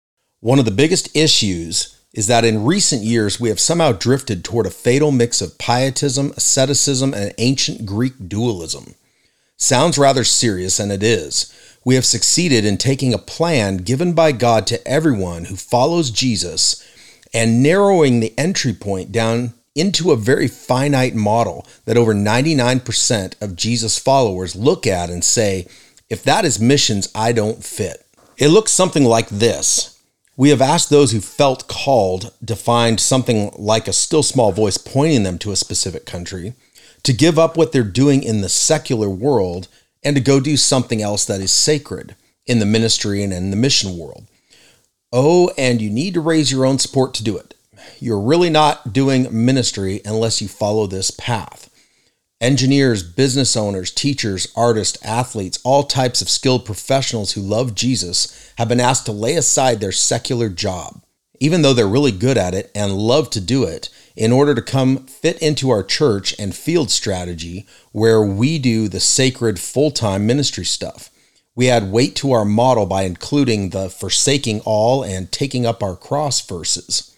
One 0.41 0.59
of 0.59 0.65
the 0.65 0.71
biggest 0.71 1.15
issues 1.17 1.96
is 2.17 2.27
that 2.27 2.45
in 2.45 2.65
recent 2.65 3.03
years 3.03 3.39
we 3.39 3.51
have 3.51 3.61
somehow 3.61 3.93
drifted 3.93 4.43
toward 4.43 4.67
a 4.67 4.71
fatal 4.71 5.13
mix 5.13 5.43
of 5.43 5.59
pietism, 5.59 6.33
asceticism, 6.37 7.13
and 7.13 7.33
ancient 7.37 7.85
Greek 7.85 8.15
dualism. 8.27 8.95
Sounds 9.59 9.99
rather 9.99 10.25
serious, 10.25 10.81
and 10.81 10.91
it 10.91 11.03
is. 11.03 11.53
We 11.85 11.95
have 11.95 12.07
succeeded 12.07 12.65
in 12.65 12.79
taking 12.79 13.13
a 13.13 13.19
plan 13.19 13.77
given 13.77 14.15
by 14.15 14.33
God 14.33 14.67
to 14.69 14.89
everyone 14.89 15.45
who 15.45 15.57
follows 15.57 16.11
Jesus 16.11 16.83
and 17.33 17.63
narrowing 17.63 18.21
the 18.21 18.35
entry 18.39 18.73
point 18.73 19.13
down 19.13 19.53
into 19.75 20.11
a 20.11 20.17
very 20.17 20.49
finite 20.49 21.15
model 21.15 21.67
that 21.85 21.99
over 21.99 22.15
99% 22.15 23.43
of 23.43 23.57
Jesus' 23.57 23.99
followers 23.99 24.57
look 24.57 24.87
at 24.87 25.11
and 25.11 25.23
say, 25.23 25.67
if 26.09 26.23
that 26.25 26.47
is 26.47 26.59
missions, 26.59 27.11
I 27.15 27.33
don't 27.33 27.63
fit. 27.63 28.07
It 28.39 28.49
looks 28.49 28.73
something 28.73 29.05
like 29.05 29.29
this. 29.29 29.96
We 30.37 30.51
have 30.51 30.61
asked 30.61 30.91
those 30.91 31.13
who 31.13 31.21
felt 31.21 31.67
called 31.67 32.33
to 32.47 32.57
find 32.57 33.01
something 33.01 33.51
like 33.57 33.89
a 33.89 33.93
still 33.93 34.23
small 34.23 34.53
voice 34.53 34.77
pointing 34.77 35.23
them 35.23 35.39
to 35.39 35.53
a 35.53 35.57
specific 35.57 36.05
country 36.05 36.53
to 37.05 37.13
give 37.13 37.39
up 37.39 37.57
what 37.57 37.73
they're 37.73 37.83
doing 37.83 38.23
in 38.23 38.43
the 38.43 38.49
secular 38.49 39.09
world 39.09 39.69
and 40.03 40.15
to 40.15 40.21
go 40.21 40.39
do 40.39 40.57
something 40.57 41.01
else 41.01 41.25
that 41.25 41.41
is 41.41 41.51
sacred 41.51 42.17
in 42.47 42.59
the 42.59 42.67
ministry 42.67 43.23
and 43.23 43.33
in 43.33 43.51
the 43.51 43.57
mission 43.57 43.97
world. 43.97 44.27
Oh, 45.13 45.51
and 45.57 45.81
you 45.81 45.89
need 45.89 46.15
to 46.15 46.21
raise 46.21 46.53
your 46.53 46.67
own 46.67 46.79
support 46.79 47.15
to 47.15 47.25
do 47.25 47.39
it. 47.39 47.55
You're 47.99 48.21
really 48.21 48.51
not 48.51 48.93
doing 48.93 49.29
ministry 49.31 50.01
unless 50.05 50.43
you 50.43 50.49
follow 50.49 50.87
this 50.87 51.11
path. 51.11 51.66
Engineers, 52.41 53.03
business 53.03 53.57
owners, 53.57 53.91
teachers, 53.91 54.53
artists, 54.55 54.99
athletes, 55.03 55.59
all 55.65 55.83
types 55.83 56.21
of 56.21 56.29
skilled 56.29 56.67
professionals 56.67 57.33
who 57.33 57.41
love 57.41 57.75
Jesus 57.75 58.53
have 58.59 58.69
been 58.69 58.79
asked 58.79 59.07
to 59.07 59.13
lay 59.13 59.37
aside 59.37 59.81
their 59.81 59.91
secular 59.91 60.51
job, 60.51 61.03
even 61.41 61.63
though 61.63 61.73
they're 61.73 61.87
really 61.87 62.13
good 62.13 62.37
at 62.37 62.53
it 62.53 62.71
and 62.75 62.93
love 62.93 63.31
to 63.31 63.41
do 63.41 63.65
it, 63.65 63.89
in 64.15 64.33
order 64.33 64.55
to 64.55 64.61
come 64.61 65.07
fit 65.07 65.41
into 65.41 65.71
our 65.71 65.83
church 65.83 66.35
and 66.39 66.55
field 66.55 66.91
strategy 66.91 67.67
where 67.93 68.23
we 68.23 68.59
do 68.59 68.87
the 68.87 69.01
sacred 69.01 69.59
full 69.59 69.91
time 69.91 70.27
ministry 70.27 70.65
stuff. 70.65 71.09
We 71.55 71.71
add 71.71 71.91
weight 71.91 72.15
to 72.17 72.33
our 72.33 72.45
model 72.45 72.85
by 72.85 73.05
including 73.05 73.71
the 73.71 73.89
forsaking 73.89 74.61
all 74.67 75.03
and 75.03 75.33
taking 75.33 75.65
up 75.65 75.83
our 75.83 75.97
cross 75.97 76.47
verses. 76.47 77.16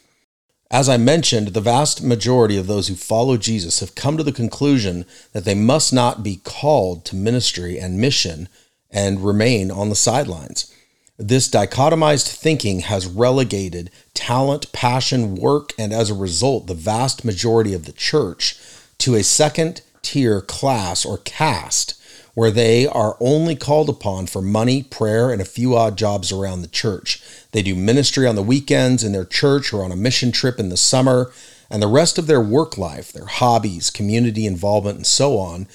As 0.71 0.89
I 0.89 0.99
mentioned, 0.99 1.49
the 1.49 1.63
vast 1.63 2.03
majority 2.03 2.59
of 2.59 2.67
those 2.67 2.89
who 2.89 2.95
follow 2.95 3.39
Jesus 3.39 3.81
have 3.81 3.95
come 3.95 4.19
to 4.19 4.23
the 4.23 4.33
conclusion 4.33 5.07
that 5.33 5.47
they 5.47 5.55
must 5.55 5.95
not 5.95 6.23
be 6.23 6.37
called 6.45 7.07
to 7.07 7.17
ministry 7.17 7.79
and 7.79 7.99
mission 7.99 8.49
and 8.91 9.25
remain 9.25 9.71
on 9.71 9.89
the 9.89 9.95
sidelines. 9.95 10.73
This 11.17 11.49
dichotomized 11.49 12.29
thinking 12.29 12.81
has 12.81 13.07
relegated 13.07 13.91
talent, 14.13 14.71
passion, 14.73 15.37
work, 15.37 15.73
and 15.79 15.93
as 15.93 16.11
a 16.11 16.15
result, 16.15 16.67
the 16.67 16.75
vast 16.75 17.25
majority 17.25 17.73
of 17.73 17.87
the 17.87 17.93
church 17.93 18.57
to 18.99 19.15
a 19.15 19.25
second 19.25 19.81
tier 20.03 20.43
class 20.43 21.05
or 21.05 21.19
caste 21.19 21.98
where 22.38 22.52
they 22.52 22.87
are 22.87 23.16
only 23.18 23.57
called 23.57 23.88
upon 23.88 24.25
for 24.25 24.40
money, 24.40 24.80
prayer, 24.80 25.33
and 25.33 25.42
a 25.42 25.45
few 25.45 25.75
odd 25.75 25.99
jobs 25.99 26.30
around 26.30 26.62
the 26.62 26.68
church. 26.68 27.21
They 27.50 27.62
do 27.62 27.75
ministry 27.75 28.28
on 28.28 28.37
the 28.37 28.45
weekends 28.45 29.02
in 29.02 29.11
their 29.11 29.25
church 29.25 29.73
or 29.73 29.83
on 29.83 29.90
a 29.90 29.97
mission 29.97 30.30
trip 30.30 30.61
in 30.61 30.68
the 30.68 30.76
summer, 30.76 31.33
and 31.68 31.83
the 31.83 31.88
rest 31.88 32.16
of 32.16 32.28
their 32.28 32.40
work 32.40 32.78
life, 32.78 33.11
their 33.11 33.26
hobbies, 33.26 33.90
community 33.90 34.47
involvement, 34.47 34.99
and 34.99 35.04
so 35.04 35.37
on, 35.37 35.66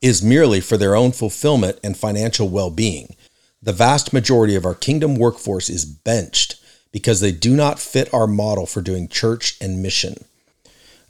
is 0.00 0.22
merely 0.22 0.62
for 0.62 0.78
their 0.78 0.96
own 0.96 1.12
fulfillment 1.12 1.78
and 1.84 1.98
financial 1.98 2.48
well 2.48 2.70
being. 2.70 3.14
The 3.60 3.74
vast 3.74 4.14
majority 4.14 4.54
of 4.54 4.64
our 4.64 4.74
kingdom 4.74 5.16
workforce 5.16 5.68
is 5.68 5.84
benched 5.84 6.56
because 6.92 7.20
they 7.20 7.30
do 7.30 7.54
not 7.54 7.78
fit 7.78 8.08
our 8.14 8.26
model 8.26 8.64
for 8.64 8.80
doing 8.80 9.08
church 9.08 9.58
and 9.60 9.82
mission. 9.82 10.24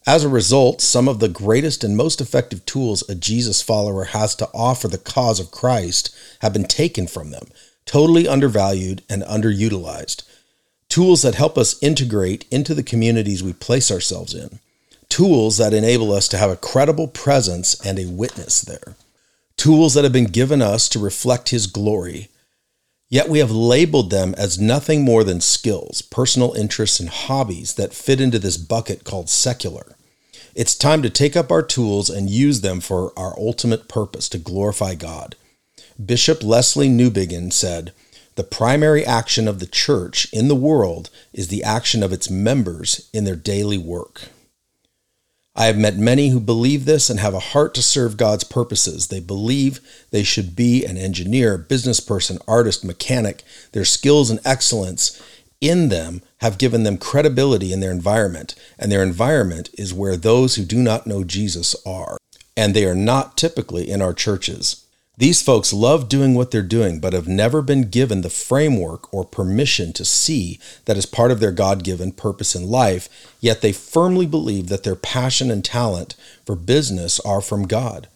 As 0.09 0.23
a 0.23 0.29
result, 0.29 0.81
some 0.81 1.09
of 1.09 1.19
the 1.19 1.29
greatest 1.29 1.83
and 1.83 1.97
most 1.97 2.21
effective 2.21 2.65
tools 2.65 3.03
a 3.09 3.17
Jesus 3.17 3.61
follower 3.61 4.05
has 4.05 4.37
to 4.37 4.49
offer 4.55 4.87
the 4.87 4.99
cause 4.99 5.41
of 5.41 5.51
Christ 5.51 6.15
have 6.43 6.53
been 6.53 6.67
taken 6.67 7.09
from 7.09 7.33
them, 7.33 7.49
totally 7.87 8.29
undervalued 8.29 9.03
and 9.11 9.25
underutilized. 9.25 10.23
Tools 10.89 11.23
that 11.23 11.35
help 11.35 11.59
us 11.59 11.83
integrate 11.83 12.45
into 12.53 12.73
the 12.73 12.85
communities 12.85 13.43
we 13.43 13.53
place 13.53 13.91
ourselves 13.91 14.33
in. 14.33 14.61
Tools 15.09 15.57
that 15.57 15.75
enable 15.75 16.13
us 16.13 16.29
to 16.29 16.39
have 16.39 16.51
a 16.51 16.57
credible 16.57 17.09
presence 17.09 17.75
and 17.85 17.99
a 17.99 18.07
witness 18.07 18.61
there. 18.61 18.95
Tools 19.57 19.95
that 19.95 20.05
have 20.05 20.13
been 20.13 20.27
given 20.27 20.63
us 20.63 20.89
to 20.91 21.01
reflect 21.01 21.49
His 21.49 21.67
glory. 21.67 22.29
Yet 23.09 23.29
we 23.29 23.41
have 23.41 23.51
labeled 23.51 24.11
them 24.11 24.37
as 24.39 24.61
nothing 24.61 25.05
more 25.05 25.25
than 25.25 25.41
skills, 25.41 26.01
personal 26.01 26.55
interests, 26.55 27.01
and 27.01 27.09
hobbies 27.09 27.75
that 27.75 27.93
fit 27.93 28.21
into 28.21 28.39
this 28.39 28.57
bucket 28.57 29.03
called 29.03 29.29
secular. 29.29 29.96
It's 30.57 30.75
time 30.75 31.03
to 31.03 31.11
take 31.11 31.37
up 31.37 31.53
our 31.53 31.63
tools 31.63 32.09
and 32.09 32.31
use 32.31 32.63
them 32.63 32.81
for 32.81 33.13
our 33.15 33.39
ultimate 33.39 33.89
purpose 33.89 34.27
to 34.31 34.39
glorify 34.39 34.95
God. 34.95 35.37
Bishop 36.03 36.41
Lesslie 36.41 36.89
Newbigin 36.89 37.53
said, 37.53 37.93
The 38.37 38.43
primary 38.43 39.05
action 39.05 39.49
of 39.49 39.59
the 39.59 39.67
church 39.67 40.33
in 40.33 40.49
the 40.49 40.55
world 40.55 41.11
is 41.35 41.49
the 41.49 41.63
action 41.63 42.03
of 42.03 42.11
its 42.11 42.31
members 42.31 43.11
in 43.13 43.25
their 43.25 43.37
daily 43.37 43.77
work. 43.77 44.31
I 45.55 45.67
have 45.67 45.77
met 45.77 45.99
many 45.99 46.31
who 46.31 46.41
believe 46.41 46.87
this 46.87 47.11
and 47.11 47.21
have 47.21 47.35
a 47.35 47.39
heart 47.39 47.75
to 47.75 47.83
serve 47.83 48.17
God's 48.17 48.45
purposes. 48.45 49.09
They 49.09 49.21
believe 49.21 49.81
they 50.11 50.23
should 50.23 50.57
be 50.57 50.87
an 50.87 50.97
engineer, 50.97 51.59
business 51.59 52.01
person, 52.01 52.39
artist, 52.49 52.83
mechanic. 52.83 53.43
Their 53.73 53.85
skills 53.85 54.31
and 54.31 54.41
excellence 54.43 55.21
in 55.61 55.89
them 55.89 56.23
have 56.39 56.59
given 56.59 56.83
them 56.83 56.99
credibility 56.99 57.73
in 57.73 57.81
their 57.81 57.91
environment, 57.91 58.55
and 58.79 58.91
their 58.91 59.03
environment 59.03 59.71
is 59.75 59.95
where 59.95 60.17
those 60.17 60.57
who 60.57 60.65
do 60.65 60.79
not 60.79 61.07
know 61.07 61.25
Jesus 61.25 61.75
are. 61.87 62.19
And 62.57 62.75
they 62.75 62.85
are 62.85 62.95
not 62.95 63.37
typically 63.37 63.91
in 63.91 64.01
our 64.01 64.15
churches. 64.15 64.87
These 65.19 65.41
folks 65.41 65.73
love 65.73 66.11
doing 66.11 66.35
what 66.35 66.51
they're 66.51 66.61
doing, 66.61 67.01
but 67.01 67.15
have 67.15 67.27
never 67.27 67.63
been 67.63 67.89
given 67.89 68.21
the 68.21 68.29
framework 68.29 69.13
or 69.15 69.25
permission 69.25 69.95
to 69.95 70.05
see 70.05 70.61
that 70.85 70.99
is 70.99 71.07
part 71.07 71.31
of 71.31 71.41
their 71.41 71.53
God 71.53 71.83
given 71.83 72.13
purpose 72.13 72.55
in 72.55 72.69
life, 72.69 73.09
yet 73.41 73.63
they 73.63 73.73
firmly 73.73 74.27
believe 74.27 74.69
that 74.69 74.83
their 74.83 74.95
passion 74.95 75.51
and 75.51 75.65
talent 75.65 76.17
for 76.45 76.55
business 76.55 77.19
are 77.21 77.41
from 77.41 77.67
God. 77.67 78.09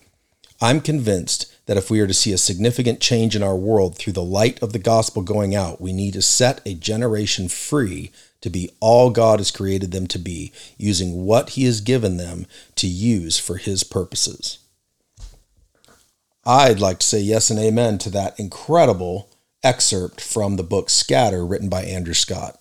I'm 0.60 0.82
convinced 0.82 1.49
that 1.70 1.76
if 1.76 1.88
we 1.88 2.00
are 2.00 2.06
to 2.08 2.12
see 2.12 2.32
a 2.32 2.36
significant 2.36 3.00
change 3.00 3.36
in 3.36 3.44
our 3.44 3.54
world 3.54 3.96
through 3.96 4.12
the 4.12 4.24
light 4.24 4.60
of 4.60 4.72
the 4.72 4.78
gospel 4.80 5.22
going 5.22 5.54
out, 5.54 5.80
we 5.80 5.92
need 5.92 6.14
to 6.14 6.20
set 6.20 6.60
a 6.66 6.74
generation 6.74 7.48
free 7.48 8.10
to 8.40 8.50
be 8.50 8.70
all 8.80 9.10
God 9.10 9.38
has 9.38 9.52
created 9.52 9.92
them 9.92 10.08
to 10.08 10.18
be, 10.18 10.50
using 10.78 11.24
what 11.24 11.50
He 11.50 11.66
has 11.66 11.80
given 11.80 12.16
them 12.16 12.46
to 12.74 12.88
use 12.88 13.38
for 13.38 13.56
His 13.56 13.84
purposes. 13.84 14.58
I'd 16.44 16.80
like 16.80 16.98
to 16.98 17.06
say 17.06 17.20
yes 17.20 17.50
and 17.50 17.60
amen 17.60 17.98
to 17.98 18.10
that 18.10 18.40
incredible 18.40 19.30
excerpt 19.62 20.20
from 20.20 20.56
the 20.56 20.64
book 20.64 20.90
Scatter, 20.90 21.46
written 21.46 21.68
by 21.68 21.84
Andrew 21.84 22.14
Scott. 22.14 22.60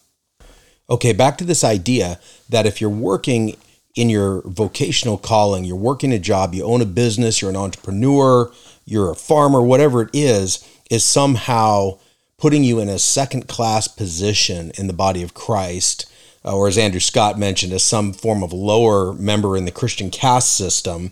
Okay, 0.88 1.14
back 1.14 1.36
to 1.40 1.44
this 1.44 1.64
idea 1.64 2.20
that 2.48 2.68
if 2.68 2.80
you're 2.80 2.92
working 2.92 3.58
in 3.96 4.10
your 4.10 4.44
vocational 4.46 5.18
calling, 5.18 5.66
you're 5.66 5.76
working 5.76 6.14
a 6.14 6.20
job, 6.20 6.54
you 6.54 6.64
own 6.64 6.82
a 6.82 6.86
business, 6.86 7.42
you're 7.42 7.50
an 7.50 7.58
entrepreneur, 7.58 8.52
you're 8.90 9.12
a 9.12 9.16
farmer, 9.16 9.62
whatever 9.62 10.02
it 10.02 10.10
is, 10.14 10.68
is 10.90 11.04
somehow 11.04 12.00
putting 12.38 12.64
you 12.64 12.80
in 12.80 12.90
a 12.90 13.00
second 13.00 13.48
class 13.48 13.88
position 13.88 14.72
in 14.78 14.88
the 14.88 14.94
body 14.94 15.22
of 15.22 15.34
Christ, 15.34 16.12
uh, 16.44 16.56
or 16.56 16.68
as 16.68 16.78
Andrew 16.78 17.00
Scott 17.00 17.38
mentioned, 17.38 17.74
as 17.74 17.84
some 17.84 18.14
form 18.14 18.44
of 18.44 18.54
lower 18.54 19.14
member 19.14 19.58
in 19.58 19.66
the 19.66 19.72
Christian 19.72 20.10
caste 20.10 20.56
system. 20.56 21.12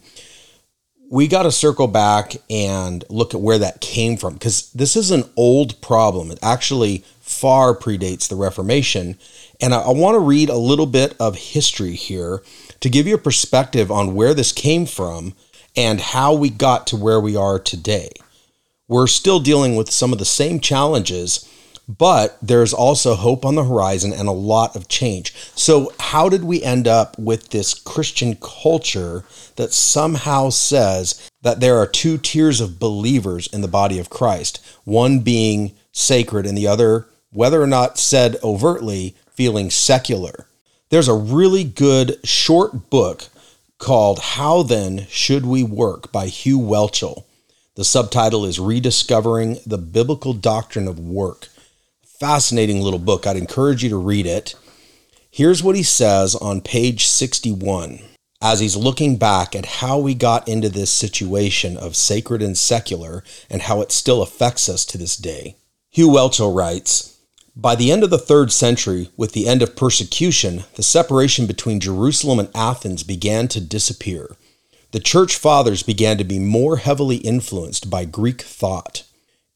We 1.09 1.27
got 1.27 1.43
to 1.43 1.51
circle 1.51 1.87
back 1.87 2.35
and 2.49 3.03
look 3.09 3.33
at 3.33 3.41
where 3.41 3.59
that 3.59 3.79
came 3.79 4.17
from 4.17 4.33
because 4.33 4.71
this 4.71 4.95
is 4.95 5.11
an 5.11 5.23
old 5.37 5.79
problem. 5.81 6.31
It 6.31 6.39
actually 6.41 7.05
far 7.21 7.75
predates 7.75 8.27
the 8.27 8.35
Reformation. 8.35 9.17
And 9.61 9.73
I, 9.73 9.81
I 9.81 9.91
want 9.91 10.15
to 10.15 10.19
read 10.19 10.49
a 10.49 10.57
little 10.57 10.85
bit 10.85 11.15
of 11.19 11.35
history 11.35 11.93
here 11.93 12.41
to 12.79 12.89
give 12.89 13.07
you 13.07 13.15
a 13.15 13.19
perspective 13.19 13.91
on 13.91 14.15
where 14.15 14.33
this 14.33 14.51
came 14.51 14.85
from 14.85 15.33
and 15.77 16.01
how 16.01 16.33
we 16.33 16.49
got 16.49 16.87
to 16.87 16.97
where 16.97 17.21
we 17.21 17.35
are 17.35 17.59
today. 17.59 18.09
We're 18.87 19.07
still 19.07 19.39
dealing 19.39 19.75
with 19.75 19.91
some 19.91 20.11
of 20.11 20.19
the 20.19 20.25
same 20.25 20.59
challenges, 20.59 21.47
but 21.87 22.37
there's 22.41 22.73
also 22.73 23.15
hope 23.15 23.45
on 23.45 23.55
the 23.55 23.63
horizon 23.63 24.11
and 24.11 24.27
a 24.27 24.33
lot 24.33 24.75
of 24.75 24.87
change. 24.87 25.33
So, 25.55 25.93
how 25.99 26.27
did 26.29 26.43
we 26.43 26.63
end 26.63 26.87
up 26.87 27.17
with 27.19 27.49
this 27.49 27.73
Christian 27.73 28.35
culture 28.41 29.23
that 29.55 29.73
somehow 29.73 30.49
says 30.49 31.29
that 31.41 31.59
there 31.59 31.77
are 31.77 31.87
two 31.87 32.17
tiers 32.17 32.59
of 32.59 32.79
believers 32.79 33.47
in 33.47 33.61
the 33.61 33.67
body 33.67 33.99
of 33.99 34.09
Christ, 34.09 34.65
one 34.83 35.19
being 35.19 35.73
sacred 35.91 36.45
and 36.45 36.57
the 36.57 36.67
other, 36.67 37.07
whether 37.31 37.61
or 37.61 37.67
not 37.67 37.97
said 37.97 38.37
overtly, 38.43 39.15
feeling 39.29 39.69
secular? 39.69 40.47
There's 40.89 41.09
a 41.09 41.13
really 41.13 41.65
good 41.65 42.19
short 42.25 42.89
book 42.89 43.25
called 43.77 44.19
How 44.19 44.63
Then 44.63 45.05
Should 45.09 45.45
We 45.45 45.63
Work 45.63 46.11
by 46.11 46.27
Hugh 46.27 46.59
Whelchel. 46.59 47.23
The 47.75 47.85
subtitle 47.85 48.45
is 48.45 48.59
Rediscovering 48.59 49.59
the 49.65 49.77
Biblical 49.77 50.33
Doctrine 50.33 50.87
of 50.87 50.99
Work. 50.99 51.49
Fascinating 52.19 52.81
little 52.81 52.99
book. 52.99 53.27
I'd 53.27 53.37
encourage 53.37 53.83
you 53.83 53.89
to 53.89 53.97
read 53.97 54.25
it. 54.25 54.55
Here's 55.29 55.61
what 55.61 55.75
he 55.75 55.83
says 55.83 56.33
on 56.35 56.61
page 56.61 57.05
61 57.05 57.99
as 58.41 58.59
he's 58.59 58.75
looking 58.75 59.17
back 59.17 59.55
at 59.55 59.65
how 59.65 59.97
we 59.97 60.13
got 60.13 60.47
into 60.47 60.69
this 60.69 60.91
situation 60.91 61.77
of 61.77 61.95
sacred 61.95 62.41
and 62.41 62.57
secular 62.57 63.23
and 63.49 63.63
how 63.63 63.81
it 63.81 63.91
still 63.91 64.21
affects 64.21 64.69
us 64.69 64.85
to 64.85 64.97
this 64.97 65.15
day. 65.15 65.55
Hugh 65.89 66.09
Whelchel 66.09 66.55
writes, 66.55 67.16
by 67.59 67.73
the 67.73 67.91
end 67.91 68.03
of 68.03 68.11
the 68.11 68.19
third 68.19 68.51
century, 68.51 69.09
with 69.17 69.31
the 69.31 69.47
end 69.47 69.63
of 69.63 69.75
persecution, 69.75 70.65
the 70.75 70.83
separation 70.83 71.47
between 71.47 71.79
Jerusalem 71.79 72.37
and 72.37 72.49
Athens 72.55 73.01
began 73.01 73.47
to 73.47 73.59
disappear. 73.59 74.35
The 74.91 74.99
church 74.99 75.35
fathers 75.35 75.81
began 75.81 76.19
to 76.19 76.23
be 76.23 76.37
more 76.37 76.77
heavily 76.77 77.15
influenced 77.17 77.89
by 77.89 78.05
Greek 78.05 78.43
thought. 78.43 79.05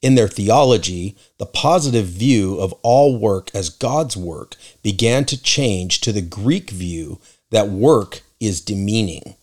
In 0.01 0.15
their 0.15 0.27
theology, 0.27 1.15
the 1.37 1.45
positive 1.45 2.07
view 2.07 2.59
of 2.59 2.73
all 2.81 3.19
work 3.19 3.51
as 3.53 3.69
God's 3.69 4.17
work 4.17 4.55
began 4.81 5.23
to 5.25 5.41
change 5.41 6.01
to 6.01 6.11
the 6.11 6.23
Greek 6.23 6.71
view 6.71 7.19
that 7.51 7.69
work 7.69 8.21
is 8.39 8.61
demeaning. 8.61 9.35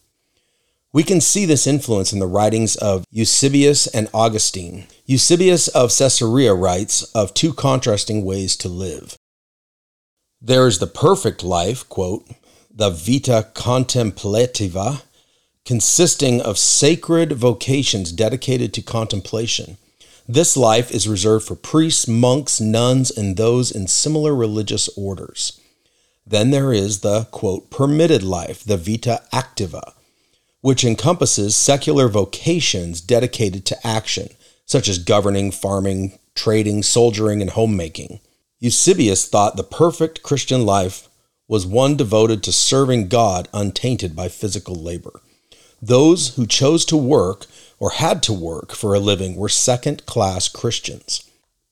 We 0.98 1.04
can 1.04 1.20
see 1.20 1.44
this 1.44 1.68
influence 1.68 2.12
in 2.12 2.18
the 2.18 2.26
writings 2.26 2.74
of 2.74 3.04
Eusebius 3.12 3.86
and 3.86 4.08
Augustine. 4.12 4.88
Eusebius 5.06 5.68
of 5.68 5.96
Caesarea 5.96 6.54
writes 6.54 7.04
of 7.14 7.34
two 7.34 7.52
contrasting 7.52 8.24
ways 8.24 8.56
to 8.56 8.68
live. 8.68 9.16
There 10.40 10.66
is 10.66 10.80
the 10.80 10.88
perfect 10.88 11.44
life, 11.44 11.88
quote, 11.88 12.28
the 12.68 12.90
vita 12.90 13.46
contemplativa, 13.54 15.02
consisting 15.64 16.40
of 16.40 16.58
sacred 16.58 17.30
vocations 17.30 18.10
dedicated 18.10 18.74
to 18.74 18.82
contemplation. 18.82 19.76
This 20.26 20.56
life 20.56 20.90
is 20.90 21.06
reserved 21.06 21.46
for 21.46 21.54
priests, 21.54 22.08
monks, 22.08 22.60
nuns, 22.60 23.12
and 23.12 23.36
those 23.36 23.70
in 23.70 23.86
similar 23.86 24.34
religious 24.34 24.88
orders. 24.96 25.60
Then 26.26 26.50
there 26.50 26.72
is 26.72 27.02
the, 27.02 27.28
quote, 27.30 27.70
permitted 27.70 28.24
life, 28.24 28.64
the 28.64 28.76
vita 28.76 29.22
activa, 29.32 29.92
which 30.68 30.84
encompasses 30.84 31.56
secular 31.56 32.08
vocations 32.08 33.00
dedicated 33.00 33.64
to 33.64 33.86
action, 33.86 34.28
such 34.66 34.86
as 34.86 34.98
governing, 34.98 35.50
farming, 35.50 36.18
trading, 36.34 36.82
soldiering, 36.82 37.40
and 37.40 37.52
homemaking. 37.52 38.20
Eusebius 38.60 39.26
thought 39.26 39.56
the 39.56 39.62
perfect 39.62 40.22
Christian 40.22 40.66
life 40.66 41.08
was 41.48 41.66
one 41.66 41.96
devoted 41.96 42.42
to 42.42 42.52
serving 42.52 43.08
God 43.08 43.48
untainted 43.54 44.14
by 44.14 44.28
physical 44.28 44.74
labor. 44.74 45.22
Those 45.80 46.34
who 46.36 46.46
chose 46.46 46.84
to 46.84 46.98
work 46.98 47.46
or 47.78 47.92
had 47.92 48.22
to 48.24 48.34
work 48.34 48.72
for 48.72 48.92
a 48.92 49.00
living 49.00 49.36
were 49.36 49.48
second 49.48 50.04
class 50.04 50.48
Christians. 50.48 51.22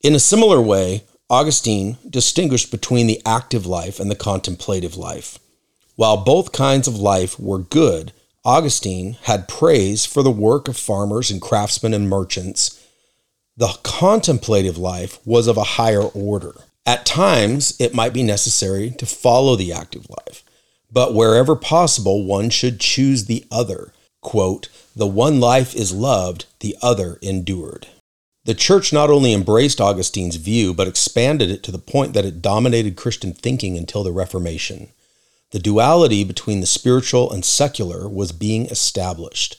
In 0.00 0.14
a 0.14 0.18
similar 0.18 0.58
way, 0.58 1.04
Augustine 1.28 1.98
distinguished 2.08 2.70
between 2.70 3.08
the 3.08 3.20
active 3.26 3.66
life 3.66 4.00
and 4.00 4.10
the 4.10 4.16
contemplative 4.16 4.96
life. 4.96 5.38
While 5.96 6.24
both 6.24 6.52
kinds 6.52 6.88
of 6.88 6.96
life 6.96 7.38
were 7.38 7.58
good, 7.58 8.14
Augustine 8.46 9.18
had 9.24 9.48
praise 9.48 10.06
for 10.06 10.22
the 10.22 10.30
work 10.30 10.68
of 10.68 10.76
farmers 10.76 11.30
and 11.32 11.42
craftsmen 11.42 11.92
and 11.92 12.08
merchants. 12.08 12.80
The 13.56 13.76
contemplative 13.82 14.78
life 14.78 15.18
was 15.26 15.48
of 15.48 15.56
a 15.56 15.64
higher 15.64 16.04
order. 16.04 16.54
At 16.86 17.04
times, 17.04 17.74
it 17.80 17.92
might 17.92 18.12
be 18.12 18.22
necessary 18.22 18.90
to 18.92 19.04
follow 19.04 19.56
the 19.56 19.72
active 19.72 20.06
life, 20.08 20.44
but 20.92 21.12
wherever 21.12 21.56
possible, 21.56 22.24
one 22.24 22.48
should 22.48 22.78
choose 22.78 23.24
the 23.24 23.44
other 23.50 23.92
quote, 24.26 24.68
the 24.96 25.06
one 25.06 25.38
life 25.38 25.72
is 25.74 25.92
loved, 25.92 26.46
the 26.58 26.76
other 26.82 27.16
endured. 27.22 27.86
The 28.44 28.54
church 28.54 28.92
not 28.92 29.08
only 29.08 29.32
embraced 29.32 29.80
Augustine's 29.80 30.34
view, 30.34 30.74
but 30.74 30.88
expanded 30.88 31.48
it 31.48 31.62
to 31.62 31.70
the 31.70 31.78
point 31.78 32.12
that 32.14 32.24
it 32.24 32.42
dominated 32.42 32.96
Christian 32.96 33.32
thinking 33.32 33.76
until 33.76 34.02
the 34.02 34.10
Reformation. 34.10 34.88
The 35.56 35.62
duality 35.62 36.22
between 36.22 36.60
the 36.60 36.66
spiritual 36.66 37.32
and 37.32 37.42
secular 37.42 38.06
was 38.10 38.30
being 38.30 38.66
established. 38.66 39.56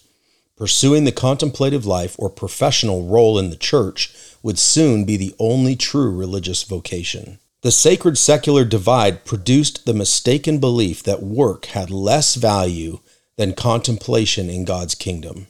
Pursuing 0.56 1.06
the 1.06 1.12
contemplative 1.12 1.88
life 1.88 2.16
or 2.20 2.30
professional 2.30 3.08
role 3.08 3.40
in 3.40 3.50
the 3.50 3.56
church 3.56 4.14
would 4.44 4.60
soon 4.60 5.06
be 5.06 5.18
the 5.18 5.34
only 5.40 5.76
true 5.76 6.12
religious 6.12 6.62
vocation. 6.62 7.40
The 7.64 7.72
sacred 7.72 8.20
secular 8.20 8.64
divide 8.64 9.26
produced 9.26 9.88
the 9.88 9.94
mistaken 9.96 10.60
belief 10.60 11.02
that 11.02 11.24
work 11.24 11.66
had 11.66 11.90
less 11.90 12.36
value 12.36 13.00
than 13.36 13.54
contemplation 13.54 14.52
in 14.52 14.66
God's 14.66 14.94
kingdom. 14.94 15.48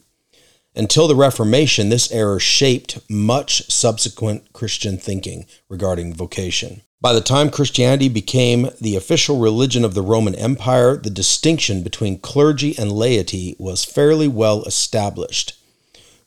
Until 0.77 1.07
the 1.07 1.15
Reformation, 1.15 1.89
this 1.89 2.11
error 2.11 2.39
shaped 2.39 2.99
much 3.09 3.67
subsequent 3.67 4.53
Christian 4.53 4.99
thinking 4.99 5.47
regarding 5.69 6.13
vocation. 6.13 6.81
By 7.01 7.13
the 7.13 7.21
time 7.21 7.49
Christianity 7.49 8.09
became 8.09 8.69
the 8.79 8.95
official 8.95 9.39
religion 9.39 9.83
of 9.83 9.95
the 9.95 10.03
Roman 10.03 10.35
Empire, 10.35 10.95
the 10.95 11.09
distinction 11.09 11.81
between 11.81 12.19
clergy 12.19 12.77
and 12.77 12.91
laity 12.91 13.55
was 13.57 13.83
fairly 13.83 14.27
well 14.27 14.63
established. 14.65 15.53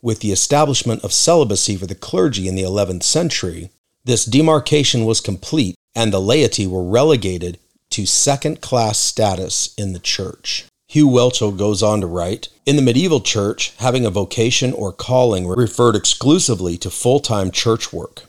With 0.03 0.19
the 0.19 0.33
establishment 0.33 1.05
of 1.05 1.13
celibacy 1.13 1.77
for 1.77 1.87
the 1.87 1.95
clergy 1.95 2.49
in 2.49 2.57
the 2.57 2.65
11th 2.65 3.05
century, 3.05 3.71
this 4.05 4.25
demarcation 4.25 5.05
was 5.05 5.21
complete 5.21 5.77
and 5.95 6.13
the 6.13 6.21
laity 6.21 6.67
were 6.67 6.83
relegated 6.83 7.61
to 7.91 8.05
second 8.05 8.61
class 8.61 8.99
status 8.99 9.73
in 9.79 9.93
the 9.93 10.01
church. 10.01 10.65
Hugh 10.91 11.07
Whelchel 11.07 11.57
goes 11.57 11.85
on 11.85 12.01
to 12.01 12.09
write 12.09 12.49
In 12.67 12.75
the 12.75 12.83
medieval 12.83 13.21
church, 13.21 13.75
having 13.77 14.05
a 14.05 14.11
vocation 14.11 14.73
or 14.73 14.93
calling 14.93 15.47
referred 15.47 15.95
exclusively 15.95 16.77
to 16.79 16.91
full 16.91 17.21
time 17.21 17.53
church 17.53 17.93
work. 17.93 18.25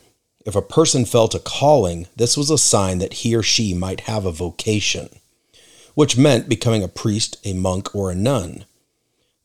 If 0.45 0.55
a 0.55 0.61
person 0.61 1.05
felt 1.05 1.33
a 1.33 1.39
calling, 1.39 2.05
this 2.17 2.37
was 2.37 2.51
a 2.51 2.59
sign 2.59 2.99
that 2.99 3.13
he 3.13 3.33
or 3.33 3.41
she 3.41 3.73
might 3.73 4.01
have 4.01 4.27
a 4.27 4.31
vocation, 4.31 5.09
which 5.95 6.19
meant 6.19 6.47
becoming 6.47 6.83
a 6.83 6.87
priest, 6.87 7.37
a 7.43 7.53
monk, 7.53 7.95
or 7.95 8.11
a 8.11 8.15
nun. 8.15 8.65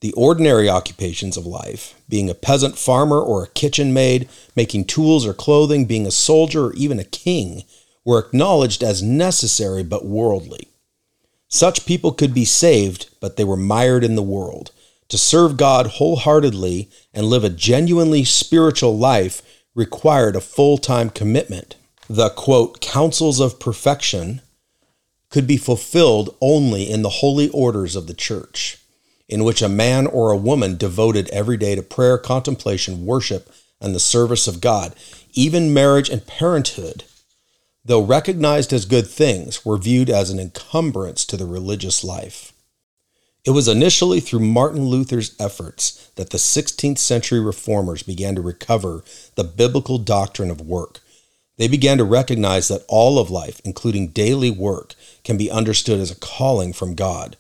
The 0.01 0.13
ordinary 0.13 0.69
occupations 0.69 1.39
of 1.39 1.47
life, 1.47 1.99
being 2.11 2.29
a 2.29 2.35
peasant 2.35 2.77
farmer 2.77 3.19
or 3.19 3.45
a 3.45 3.49
kitchen 3.49 3.95
maid, 3.95 4.29
making 4.55 4.85
tools 4.85 5.25
or 5.25 5.33
clothing, 5.33 5.87
being 5.87 6.07
a 6.07 6.11
soldier 6.11 6.67
or 6.67 6.75
even 6.75 6.99
a 6.99 7.05
king, 7.05 7.65
were 8.05 8.19
acknowledged 8.19 8.83
as 8.83 9.03
necessary 9.03 9.83
but 9.83 10.05
worldly. 10.05 10.69
Such 11.49 11.87
people 11.87 12.13
could 12.13 12.35
be 12.35 12.45
saved, 12.45 13.11
but 13.21 13.37
they 13.37 13.45
were 13.45 13.57
mired 13.57 14.05
in 14.05 14.17
the 14.17 14.23
world. 14.23 14.73
To 15.09 15.19
serve 15.19 15.57
God 15.57 15.87
wholeheartedly 15.87 16.91
and 17.15 17.27
live 17.27 17.45
a 17.45 17.51
genuinely 17.51 18.25
spiritual 18.25 18.99
life 18.99 19.43
required 19.75 20.35
a 20.35 20.41
full 20.41 20.79
time 20.79 21.11
commitment. 21.11 21.77
The 22.09 22.31
quote, 22.31 22.81
counsels 22.81 23.41
of 23.41 23.61
perfection 23.61 24.41
could 25.31 25.47
be 25.47 25.57
fulfilled 25.57 26.35
only 26.41 26.91
in 26.91 27.03
the 27.03 27.09
holy 27.09 27.49
orders 27.51 27.95
of 27.95 28.07
the 28.07 28.15
church, 28.15 28.79
in 29.29 29.45
which 29.45 29.63
a 29.63 29.69
man 29.69 30.07
or 30.07 30.31
a 30.31 30.37
woman 30.37 30.77
devoted 30.77 31.29
every 31.31 31.57
day 31.57 31.75
to 31.75 31.83
prayer, 31.83 32.17
contemplation, 32.17 33.07
worship, 33.07 33.53
and 33.81 33.95
the 33.95 34.01
service 34.01 34.49
of 34.49 34.61
God. 34.61 34.95
Even 35.35 35.75
marriage 35.75 36.09
and 36.09 36.27
parenthood 36.27 37.05
though 37.87 38.03
recognized 38.03 38.73
as 38.73 38.85
good 38.85 39.07
things, 39.07 39.65
were 39.65 39.79
viewed 39.79 40.11
as 40.11 40.31
an 40.31 40.41
encumbrance 40.41 41.25
to 41.25 41.37
the 41.37 41.47
religious 41.47 42.03
life. 42.03 42.53
It 43.45 43.51
was 43.51 43.69
initially 43.69 44.19
through 44.19 44.41
Martin 44.41 44.87
Luther's 44.87 45.37
efforts 45.39 46.11
that 46.17 46.31
the 46.31 46.39
16th 46.39 46.99
century 46.99 47.39
reformers 47.39 48.03
began 48.03 48.35
to 48.35 48.41
recover 48.41 49.05
the 49.37 49.45
biblical 49.45 49.99
doctrine 49.99 50.51
of 50.51 50.61
work. 50.61 50.99
They 51.59 51.69
began 51.69 51.97
to 51.99 52.05
recognize 52.05 52.67
that 52.69 52.85
all 52.89 53.21
of 53.21 53.31
life, 53.31 53.61
including 53.65 54.09
daily 54.09 54.51
work, 54.51 54.95
can 55.23 55.37
be 55.37 55.51
understood 55.51 56.01
as 56.01 56.11
a 56.11 56.17
calling 56.17 56.73
from 56.73 56.97
God. 56.97 57.37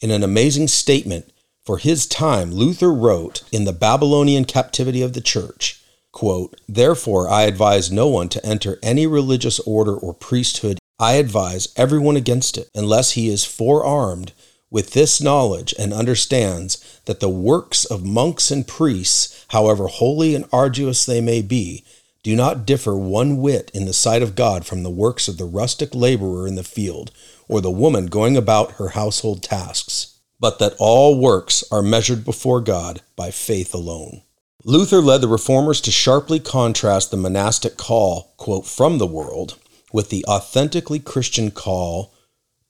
In 0.00 0.10
an 0.10 0.24
amazing 0.24 0.66
statement 0.66 1.32
for 1.64 1.78
his 1.78 2.06
time, 2.06 2.50
Luther 2.50 2.92
wrote, 2.92 3.44
In 3.52 3.64
the 3.64 3.72
Babylonian 3.72 4.46
captivity 4.46 5.00
of 5.00 5.12
the 5.12 5.20
church, 5.20 5.80
Quote, 6.16 6.58
Therefore, 6.66 7.28
I 7.28 7.42
advise 7.42 7.92
no 7.92 8.08
one 8.08 8.30
to 8.30 8.46
enter 8.46 8.78
any 8.82 9.06
religious 9.06 9.60
order 9.60 9.94
or 9.94 10.14
priesthood. 10.14 10.78
I 10.98 11.16
advise 11.16 11.68
everyone 11.76 12.16
against 12.16 12.56
it, 12.56 12.70
unless 12.74 13.10
he 13.10 13.28
is 13.28 13.44
forearmed 13.44 14.32
with 14.70 14.94
this 14.94 15.20
knowledge 15.20 15.74
and 15.78 15.92
understands 15.92 17.02
that 17.04 17.20
the 17.20 17.28
works 17.28 17.84
of 17.84 18.02
monks 18.02 18.50
and 18.50 18.66
priests, 18.66 19.44
however 19.48 19.88
holy 19.88 20.34
and 20.34 20.46
arduous 20.50 21.04
they 21.04 21.20
may 21.20 21.42
be, 21.42 21.84
do 22.22 22.34
not 22.34 22.64
differ 22.64 22.96
one 22.96 23.36
whit 23.36 23.70
in 23.74 23.84
the 23.84 23.92
sight 23.92 24.22
of 24.22 24.34
God 24.34 24.64
from 24.64 24.84
the 24.84 24.88
works 24.88 25.28
of 25.28 25.36
the 25.36 25.44
rustic 25.44 25.94
laborer 25.94 26.48
in 26.48 26.54
the 26.54 26.64
field 26.64 27.10
or 27.46 27.60
the 27.60 27.70
woman 27.70 28.06
going 28.06 28.38
about 28.38 28.76
her 28.76 28.88
household 28.88 29.42
tasks, 29.42 30.16
but 30.40 30.58
that 30.60 30.76
all 30.78 31.20
works 31.20 31.62
are 31.70 31.82
measured 31.82 32.24
before 32.24 32.62
God 32.62 33.02
by 33.16 33.30
faith 33.30 33.74
alone. 33.74 34.22
Luther 34.68 35.00
led 35.00 35.20
the 35.20 35.28
reformers 35.28 35.80
to 35.82 35.92
sharply 35.92 36.40
contrast 36.40 37.12
the 37.12 37.16
monastic 37.16 37.76
call, 37.76 38.34
quote, 38.36 38.66
from 38.66 38.98
the 38.98 39.06
world 39.06 39.60
with 39.92 40.10
the 40.10 40.24
authentically 40.26 40.98
Christian 40.98 41.52
call 41.52 42.12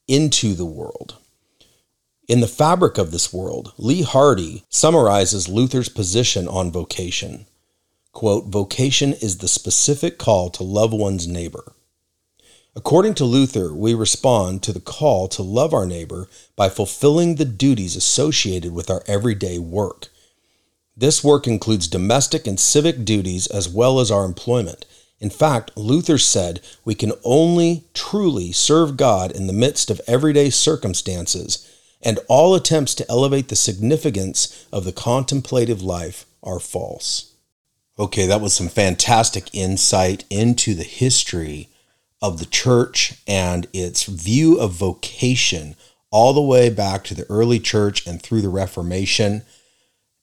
into 0.06 0.52
the 0.52 0.66
world. 0.66 1.16
In 2.28 2.40
the 2.40 2.48
fabric 2.48 2.98
of 2.98 3.12
this 3.12 3.32
world, 3.32 3.72
Lee 3.78 4.02
Hardy 4.02 4.62
summarizes 4.68 5.48
Luther's 5.48 5.88
position 5.88 6.46
on 6.46 6.70
vocation. 6.70 7.46
Quote, 8.12 8.44
vocation 8.44 9.14
is 9.14 9.38
the 9.38 9.48
specific 9.48 10.18
call 10.18 10.50
to 10.50 10.62
love 10.62 10.92
one's 10.92 11.26
neighbor. 11.26 11.72
According 12.74 13.14
to 13.14 13.24
Luther, 13.24 13.72
we 13.72 13.94
respond 13.94 14.62
to 14.64 14.72
the 14.74 14.80
call 14.80 15.28
to 15.28 15.42
love 15.42 15.72
our 15.72 15.86
neighbor 15.86 16.28
by 16.56 16.68
fulfilling 16.68 17.36
the 17.36 17.46
duties 17.46 17.96
associated 17.96 18.74
with 18.74 18.90
our 18.90 19.02
everyday 19.06 19.58
work. 19.58 20.08
This 20.96 21.22
work 21.22 21.46
includes 21.46 21.88
domestic 21.88 22.46
and 22.46 22.58
civic 22.58 23.04
duties 23.04 23.46
as 23.46 23.68
well 23.68 24.00
as 24.00 24.10
our 24.10 24.24
employment. 24.24 24.86
In 25.20 25.30
fact, 25.30 25.70
Luther 25.76 26.18
said 26.18 26.60
we 26.84 26.94
can 26.94 27.12
only 27.24 27.84
truly 27.94 28.52
serve 28.52 28.96
God 28.96 29.30
in 29.30 29.46
the 29.46 29.52
midst 29.52 29.90
of 29.90 30.00
everyday 30.06 30.50
circumstances, 30.50 31.70
and 32.02 32.18
all 32.28 32.54
attempts 32.54 32.94
to 32.94 33.10
elevate 33.10 33.48
the 33.48 33.56
significance 33.56 34.66
of 34.72 34.84
the 34.84 34.92
contemplative 34.92 35.82
life 35.82 36.26
are 36.42 36.60
false. 36.60 37.32
Okay, 37.98 38.26
that 38.26 38.42
was 38.42 38.54
some 38.54 38.68
fantastic 38.68 39.48
insight 39.54 40.24
into 40.28 40.74
the 40.74 40.84
history 40.84 41.68
of 42.20 42.38
the 42.38 42.46
church 42.46 43.14
and 43.26 43.66
its 43.72 44.04
view 44.04 44.58
of 44.60 44.72
vocation 44.72 45.76
all 46.10 46.32
the 46.32 46.42
way 46.42 46.68
back 46.70 47.04
to 47.04 47.14
the 47.14 47.28
early 47.30 47.58
church 47.58 48.06
and 48.06 48.22
through 48.22 48.42
the 48.42 48.48
Reformation. 48.48 49.42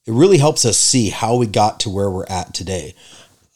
It 0.06 0.12
really 0.12 0.38
helps 0.38 0.66
us 0.66 0.78
see 0.78 1.10
how 1.10 1.36
we 1.36 1.48
got 1.48 1.80
to 1.82 1.90
where 1.90 2.10
we're 2.10 2.26
at 2.26 2.54
today. 2.54 2.94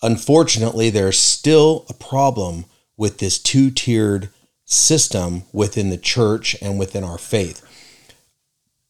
Unfortunately, 0.01 0.89
there's 0.89 1.19
still 1.19 1.85
a 1.89 1.93
problem 1.93 2.65
with 2.95 3.17
this 3.17 3.37
two 3.37 3.69
tiered 3.69 4.29
system 4.63 5.43
within 5.51 5.89
the 5.89 5.97
church 5.97 6.55
and 6.61 6.79
within 6.79 7.03
our 7.03 7.17
faith. 7.17 7.63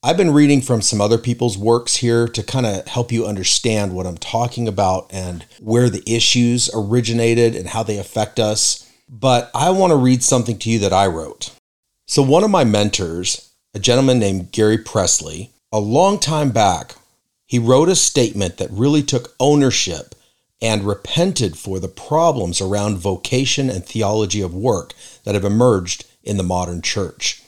I've 0.03 0.17
been 0.17 0.33
reading 0.33 0.61
from 0.61 0.83
some 0.83 1.01
other 1.01 1.17
people's 1.17 1.57
works 1.57 1.97
here 1.97 2.27
to 2.27 2.43
kind 2.43 2.65
of 2.67 2.87
help 2.87 3.11
you 3.11 3.25
understand 3.25 3.93
what 3.93 4.05
I'm 4.05 4.17
talking 4.17 4.67
about 4.67 5.07
and 5.11 5.43
where 5.59 5.89
the 5.89 6.03
issues 6.05 6.69
originated 6.73 7.55
and 7.55 7.69
how 7.69 7.81
they 7.81 7.97
affect 7.97 8.39
us. 8.39 8.89
But 9.09 9.49
I 9.55 9.71
want 9.71 9.91
to 9.91 9.97
read 9.97 10.21
something 10.21 10.59
to 10.59 10.69
you 10.69 10.79
that 10.79 10.93
I 10.93 11.07
wrote. 11.07 11.51
So, 12.05 12.21
one 12.21 12.43
of 12.43 12.51
my 12.51 12.63
mentors, 12.63 13.51
a 13.73 13.79
gentleman 13.79 14.19
named 14.19 14.51
Gary 14.51 14.77
Presley, 14.77 15.51
a 15.71 15.79
long 15.79 16.19
time 16.19 16.51
back, 16.51 16.93
he 17.47 17.57
wrote 17.57 17.89
a 17.89 17.95
statement 17.95 18.57
that 18.57 18.69
really 18.71 19.01
took 19.01 19.33
ownership 19.39 20.13
and 20.61 20.83
repented 20.83 21.57
for 21.57 21.79
the 21.79 21.87
problems 21.87 22.59
around 22.59 22.97
vocation 22.97 23.69
and 23.69 23.85
theology 23.85 24.41
of 24.41 24.53
work 24.53 24.93
that 25.23 25.35
have 25.35 25.45
emerged 25.45 26.05
in 26.23 26.37
the 26.37 26.43
modern 26.43 26.81
church. 26.81 27.41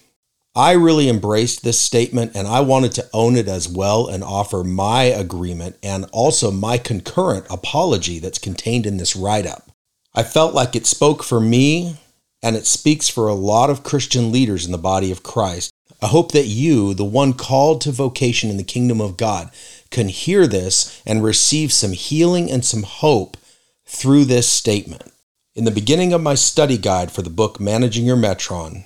I 0.56 0.72
really 0.72 1.10
embraced 1.10 1.64
this 1.64 1.80
statement 1.80 2.32
and 2.36 2.48
I 2.48 2.62
wanted 2.62 2.94
to 2.94 3.10
own 3.14 3.36
it 3.36 3.48
as 3.48 3.68
well 3.68 4.08
and 4.08 4.24
offer 4.24 4.64
my 4.64 5.04
agreement 5.04 5.78
and 5.84 6.06
also 6.12 6.52
my 6.52 6.78
concurrent 6.78 7.46
apology 7.50 8.20
that's 8.20 8.40
contained 8.40 8.86
in 8.86 8.98
this 8.98 9.16
write 9.16 9.46
up. 9.46 9.72
I 10.14 10.24
felt 10.24 10.54
like 10.54 10.76
it 10.76 10.88
spoke 10.88 11.24
for 11.24 11.40
me 11.40 11.98
and 12.42 12.56
it 12.56 12.66
speaks 12.66 13.08
for 13.10 13.28
a 13.28 13.34
lot 13.34 13.70
of 13.70 13.84
Christian 13.84 14.32
leaders 14.32 14.66
in 14.66 14.72
the 14.72 14.78
body 14.78 15.12
of 15.12 15.24
Christ. 15.24 15.72
I 16.02 16.08
hope 16.08 16.32
that 16.32 16.48
you, 16.48 16.94
the 16.94 17.06
one 17.06 17.34
called 17.34 17.82
to 17.82 17.92
vocation 17.92 18.50
in 18.50 18.58
the 18.58 18.64
kingdom 18.64 19.02
of 19.02 19.18
God, 19.18 19.52
can 19.92 20.10
hear 20.10 20.48
this 20.48 21.02
and 21.06 21.24
receive 21.24 21.72
some 21.74 21.94
healing 21.94 22.50
and 22.52 22.64
some 22.64 22.84
hope 22.84 23.38
through 23.86 24.26
this 24.26 24.48
statement. 24.48 25.12
In 25.56 25.66
the 25.66 25.72
beginning 25.72 26.14
of 26.14 26.22
my 26.22 26.36
study 26.36 26.78
guide 26.78 27.12
for 27.12 27.22
the 27.22 27.30
book 27.30 27.60
Managing 27.60 28.06
Your 28.06 28.18
Metron, 28.18 28.86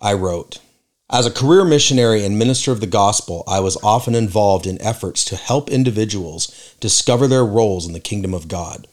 I 0.00 0.14
wrote, 0.14 0.58
as 1.10 1.26
a 1.26 1.30
career 1.30 1.64
missionary 1.64 2.24
and 2.24 2.38
minister 2.38 2.72
of 2.72 2.80
the 2.80 2.86
gospel, 2.86 3.44
I 3.46 3.60
was 3.60 3.76
often 3.82 4.14
involved 4.14 4.66
in 4.66 4.80
efforts 4.80 5.24
to 5.26 5.36
help 5.36 5.68
individuals 5.68 6.74
discover 6.80 7.26
their 7.26 7.44
roles 7.44 7.86
in 7.86 7.92
the 7.92 8.00
kingdom 8.00 8.32
of 8.32 8.48
God. 8.48 8.88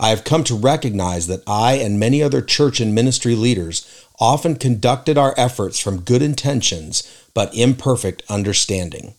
I 0.00 0.08
have 0.08 0.24
come 0.24 0.44
to 0.44 0.54
recognize 0.54 1.26
that 1.26 1.42
I 1.46 1.74
and 1.74 2.00
many 2.00 2.22
other 2.22 2.40
church 2.40 2.80
and 2.80 2.94
ministry 2.94 3.34
leaders 3.34 3.86
often 4.18 4.56
conducted 4.56 5.18
our 5.18 5.34
efforts 5.36 5.78
from 5.78 6.00
good 6.00 6.22
intentions 6.22 7.02
but 7.34 7.54
imperfect 7.54 8.22
understanding. 8.30 9.14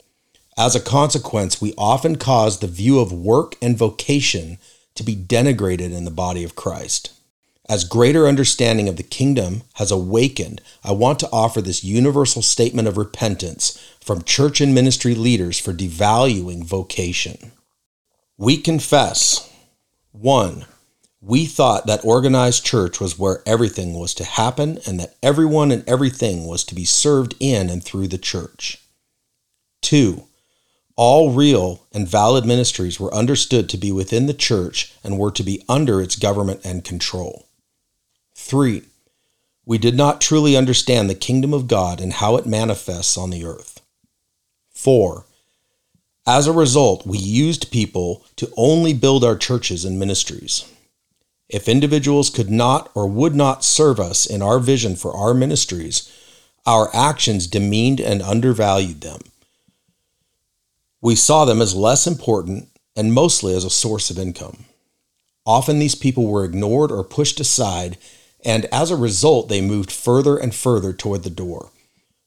As 0.60 0.76
a 0.76 0.82
consequence, 0.82 1.62
we 1.62 1.74
often 1.78 2.18
cause 2.18 2.60
the 2.60 2.68
view 2.68 3.00
of 3.00 3.14
work 3.14 3.56
and 3.62 3.78
vocation 3.78 4.58
to 4.96 5.04
be 5.04 5.16
denigrated 5.16 5.94
in 5.94 6.04
the 6.04 6.12
body 6.12 6.44
of 6.44 6.58
Christ. 6.58 7.14
As 7.70 7.86
greater 7.86 8.28
understanding 8.28 8.90
of 8.90 8.98
the 8.98 9.04
kingdom 9.04 9.64
has 9.76 9.90
awakened, 9.90 10.62
I 10.84 10.92
want 10.92 11.18
to 11.20 11.30
offer 11.32 11.62
this 11.62 11.86
universal 11.86 12.42
statement 12.42 12.90
of 12.90 12.98
repentance 12.98 13.80
from 14.02 14.24
church 14.24 14.60
and 14.60 14.76
ministry 14.76 15.16
leaders 15.16 15.58
for 15.58 15.72
devaluing 15.72 16.66
vocation. 16.66 17.54
We 18.38 18.58
confess 18.58 19.50
1. 20.12 20.66
We 21.22 21.46
thought 21.46 21.88
that 21.88 22.04
organized 22.04 22.66
church 22.66 23.00
was 23.00 23.18
where 23.18 23.44
everything 23.46 23.98
was 23.98 24.14
to 24.16 24.26
happen 24.26 24.80
and 24.86 25.00
that 25.00 25.16
everyone 25.24 25.72
and 25.72 25.88
everything 25.88 26.46
was 26.46 26.66
to 26.66 26.76
be 26.76 26.84
served 26.84 27.34
in 27.40 27.70
and 27.70 27.82
through 27.82 28.10
the 28.10 28.18
church. 28.18 28.80
2. 29.84 30.26
All 31.02 31.32
real 31.32 31.88
and 31.94 32.06
valid 32.06 32.44
ministries 32.44 33.00
were 33.00 33.14
understood 33.14 33.70
to 33.70 33.78
be 33.78 33.90
within 33.90 34.26
the 34.26 34.34
church 34.34 34.94
and 35.02 35.18
were 35.18 35.32
to 35.32 35.44
be 35.44 35.64
under 35.70 36.02
its 36.02 36.18
government 36.18 36.60
and 36.66 36.84
control. 36.84 37.48
3. 38.36 38.84
We 39.66 39.78
did 39.78 39.96
not 39.96 40.20
truly 40.20 40.58
understand 40.58 41.10
the 41.10 41.16
kingdom 41.16 41.54
of 41.54 41.70
God 41.70 42.02
and 42.02 42.12
how 42.12 42.36
it 42.36 42.46
manifests 42.46 43.18
on 43.18 43.30
the 43.30 43.46
earth. 43.46 43.80
4. 44.72 45.24
As 46.28 46.48
a 46.48 46.52
result, 46.52 47.08
we 47.08 47.18
used 47.18 47.72
people 47.72 48.26
to 48.36 48.52
only 48.58 48.94
build 48.94 49.24
our 49.24 49.38
churches 49.38 49.86
and 49.86 49.98
ministries. 49.98 50.70
If 51.48 51.70
individuals 51.70 52.30
could 52.30 52.50
not 52.50 52.92
or 52.94 53.08
would 53.08 53.36
not 53.36 53.64
serve 53.64 54.02
us 54.02 54.26
in 54.26 54.42
our 54.42 54.60
vision 54.60 54.98
for 54.98 55.16
our 55.16 55.34
ministries, 55.34 56.14
our 56.66 56.94
actions 56.94 57.48
demeaned 57.48 58.02
and 58.02 58.22
undervalued 58.22 59.00
them. 59.00 59.22
We 61.02 61.16
saw 61.16 61.46
them 61.46 61.62
as 61.62 61.76
less 61.76 62.06
important 62.06 62.70
and 62.96 63.14
mostly 63.14 63.56
as 63.56 63.64
a 63.64 63.70
source 63.70 64.10
of 64.10 64.20
income. 64.20 64.66
Often 65.46 65.80
these 65.80 65.96
people 65.96 66.28
were 66.28 66.44
ignored 66.44 66.92
or 66.92 67.04
pushed 67.04 67.40
aside, 67.40 67.98
and 68.44 68.66
as 68.66 68.92
a 68.92 68.98
result, 68.98 69.48
they 69.48 69.62
moved 69.62 69.92
further 69.92 70.38
and 70.38 70.54
further 70.54 70.94
toward 70.94 71.24
the 71.24 71.30
door. 71.30 71.72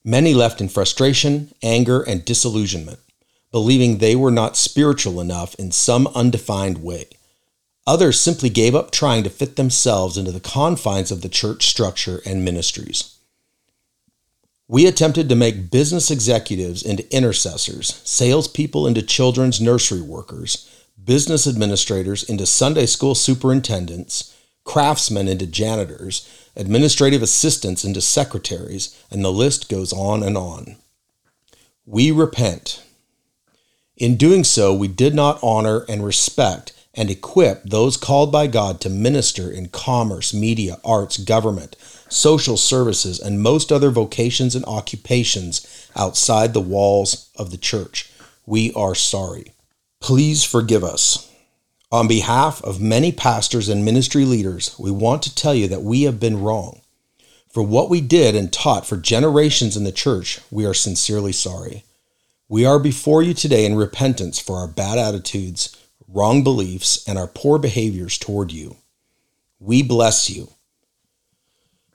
Many 0.04 0.34
left 0.34 0.60
in 0.60 0.68
frustration, 0.68 1.52
anger, 1.62 2.02
and 2.02 2.24
disillusionment, 2.24 2.98
believing 3.50 3.98
they 3.98 4.16
were 4.16 4.30
not 4.30 4.56
spiritual 4.56 5.20
enough 5.20 5.54
in 5.56 5.70
some 5.70 6.08
undefined 6.14 6.82
way. 6.82 7.06
Others 7.86 8.18
simply 8.18 8.48
gave 8.48 8.74
up 8.74 8.90
trying 8.90 9.22
to 9.24 9.30
fit 9.30 9.56
themselves 9.56 10.16
into 10.16 10.32
the 10.32 10.40
confines 10.40 11.10
of 11.10 11.20
the 11.20 11.28
church 11.28 11.66
structure 11.66 12.22
and 12.24 12.44
ministries. 12.44 13.11
We 14.72 14.86
attempted 14.86 15.28
to 15.28 15.34
make 15.34 15.70
business 15.70 16.10
executives 16.10 16.82
into 16.82 17.04
intercessors, 17.14 18.00
salespeople 18.04 18.86
into 18.86 19.02
children's 19.02 19.60
nursery 19.60 20.00
workers, 20.00 20.66
business 21.04 21.46
administrators 21.46 22.22
into 22.22 22.46
Sunday 22.46 22.86
school 22.86 23.14
superintendents, 23.14 24.34
craftsmen 24.64 25.28
into 25.28 25.46
janitors, 25.46 26.26
administrative 26.56 27.20
assistants 27.20 27.84
into 27.84 28.00
secretaries, 28.00 28.98
and 29.10 29.22
the 29.22 29.30
list 29.30 29.68
goes 29.68 29.92
on 29.92 30.22
and 30.22 30.38
on. 30.38 30.76
We 31.84 32.10
repent. 32.10 32.82
In 33.98 34.16
doing 34.16 34.42
so, 34.42 34.72
we 34.72 34.88
did 34.88 35.14
not 35.14 35.38
honor 35.42 35.84
and 35.86 36.02
respect 36.02 36.72
and 36.94 37.10
equip 37.10 37.62
those 37.64 37.98
called 37.98 38.32
by 38.32 38.46
God 38.46 38.80
to 38.80 38.88
minister 38.88 39.50
in 39.50 39.68
commerce, 39.68 40.32
media, 40.32 40.78
arts, 40.82 41.18
government, 41.18 41.76
social 42.12 42.56
services, 42.56 43.18
and 43.18 43.42
most 43.42 43.72
other 43.72 43.90
vocations 43.90 44.54
and 44.54 44.64
occupations 44.66 45.88
outside 45.96 46.52
the 46.52 46.60
walls 46.60 47.30
of 47.36 47.50
the 47.50 47.56
church. 47.56 48.10
We 48.46 48.72
are 48.74 48.94
sorry. 48.94 49.52
Please 50.00 50.44
forgive 50.44 50.84
us. 50.84 51.30
On 51.90 52.08
behalf 52.08 52.62
of 52.64 52.80
many 52.80 53.12
pastors 53.12 53.68
and 53.68 53.84
ministry 53.84 54.24
leaders, 54.24 54.74
we 54.78 54.90
want 54.90 55.22
to 55.22 55.34
tell 55.34 55.54
you 55.54 55.68
that 55.68 55.82
we 55.82 56.02
have 56.02 56.18
been 56.18 56.40
wrong. 56.40 56.80
For 57.50 57.62
what 57.62 57.90
we 57.90 58.00
did 58.00 58.34
and 58.34 58.50
taught 58.50 58.86
for 58.86 58.96
generations 58.96 59.76
in 59.76 59.84
the 59.84 59.92
church, 59.92 60.40
we 60.50 60.64
are 60.64 60.72
sincerely 60.72 61.32
sorry. 61.32 61.84
We 62.48 62.64
are 62.64 62.78
before 62.78 63.22
you 63.22 63.34
today 63.34 63.66
in 63.66 63.74
repentance 63.74 64.38
for 64.38 64.56
our 64.56 64.66
bad 64.66 64.98
attitudes, 64.98 65.76
wrong 66.08 66.42
beliefs, 66.42 67.06
and 67.06 67.18
our 67.18 67.26
poor 67.26 67.58
behaviors 67.58 68.16
toward 68.16 68.52
you. 68.52 68.76
We 69.58 69.82
bless 69.82 70.30
you. 70.30 70.48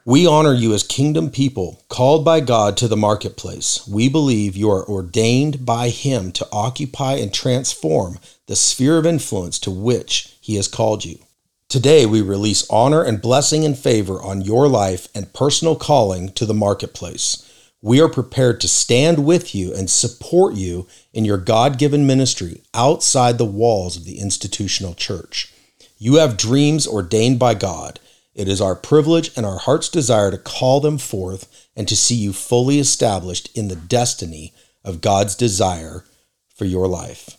We 0.08 0.26
honor 0.26 0.54
you 0.54 0.74
as 0.74 0.84
kingdom 0.84 1.30
people, 1.32 1.84
called 1.90 2.24
by 2.24 2.40
God 2.40 2.78
to 2.78 2.88
the 2.88 2.96
marketplace. 2.96 3.86
We 3.86 4.08
believe 4.08 4.56
you 4.56 4.72
are 4.72 4.88
ordained 4.88 5.66
by 5.66 5.90
Him 5.90 6.32
to 6.32 6.48
occupy 6.50 7.16
and 7.16 7.34
transform 7.34 8.18
the 8.46 8.56
sphere 8.56 8.98
of 8.98 9.06
influence 9.06 9.60
to 9.60 9.70
which 9.70 10.38
He 10.40 10.56
has 10.56 10.70
called 10.70 11.04
you. 11.04 11.20
Today, 11.68 12.06
we 12.06 12.22
release 12.22 12.66
honor 12.70 13.04
and 13.04 13.22
blessing 13.22 13.66
and 13.66 13.78
favor 13.78 14.22
on 14.22 14.40
your 14.40 14.70
life 14.70 15.10
and 15.14 15.34
personal 15.34 15.76
calling 15.76 16.30
to 16.36 16.46
the 16.46 16.54
marketplace. 16.54 17.44
We 17.82 18.00
are 18.00 18.08
prepared 18.08 18.62
to 18.62 18.70
stand 18.70 19.26
with 19.26 19.54
you 19.54 19.74
and 19.74 19.90
support 19.90 20.54
you 20.54 20.88
in 21.12 21.26
your 21.26 21.38
God 21.38 21.78
given 21.78 22.08
ministry 22.08 22.62
outside 22.74 23.38
the 23.38 23.44
walls 23.44 23.98
of 23.98 24.06
the 24.06 24.20
institutional 24.20 24.94
church. 24.94 25.52
You 25.98 26.16
have 26.16 26.38
dreams 26.38 26.88
ordained 26.88 27.40
by 27.40 27.56
God 27.56 28.00
it 28.38 28.48
is 28.48 28.62
our 28.62 28.76
privilege 28.76 29.32
and 29.36 29.46
our 29.46 29.58
heart's 29.58 29.90
desire 29.90 30.30
to 30.30 30.38
call 30.38 30.80
them 30.80 31.00
forth 31.00 31.68
and 31.76 31.88
to 31.88 31.96
see 31.96 32.16
you 32.16 32.32
fully 32.32 32.80
established 32.80 33.50
in 33.58 33.68
the 33.68 33.76
destiny 33.76 34.54
of 34.84 35.02
God's 35.02 35.36
desire 35.36 36.06
for 36.56 36.66
your 36.66 36.88
life. 36.88 37.36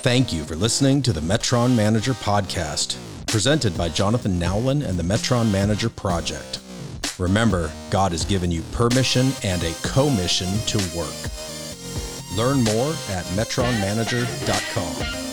Thank 0.00 0.32
you 0.32 0.44
for 0.44 0.56
listening 0.56 1.02
to 1.02 1.12
the 1.12 1.20
Metron 1.20 1.76
Manager 1.76 2.14
Podcast, 2.14 2.96
presented 3.26 3.78
by 3.78 3.88
Jonathan 3.88 4.38
Nowlin 4.38 4.82
and 4.82 4.98
the 4.98 5.04
Metron 5.04 5.52
Manager 5.52 5.88
Project. 5.88 6.58
Remember, 7.18 7.70
God 7.90 8.12
has 8.12 8.24
given 8.24 8.50
you 8.50 8.62
permission 8.72 9.30
and 9.44 9.62
a 9.62 9.72
commission 9.82 10.48
to 10.66 10.78
work. 10.96 11.14
Learn 12.36 12.62
more 12.64 12.90
at 13.10 13.24
metronmanager.com. 13.36 15.27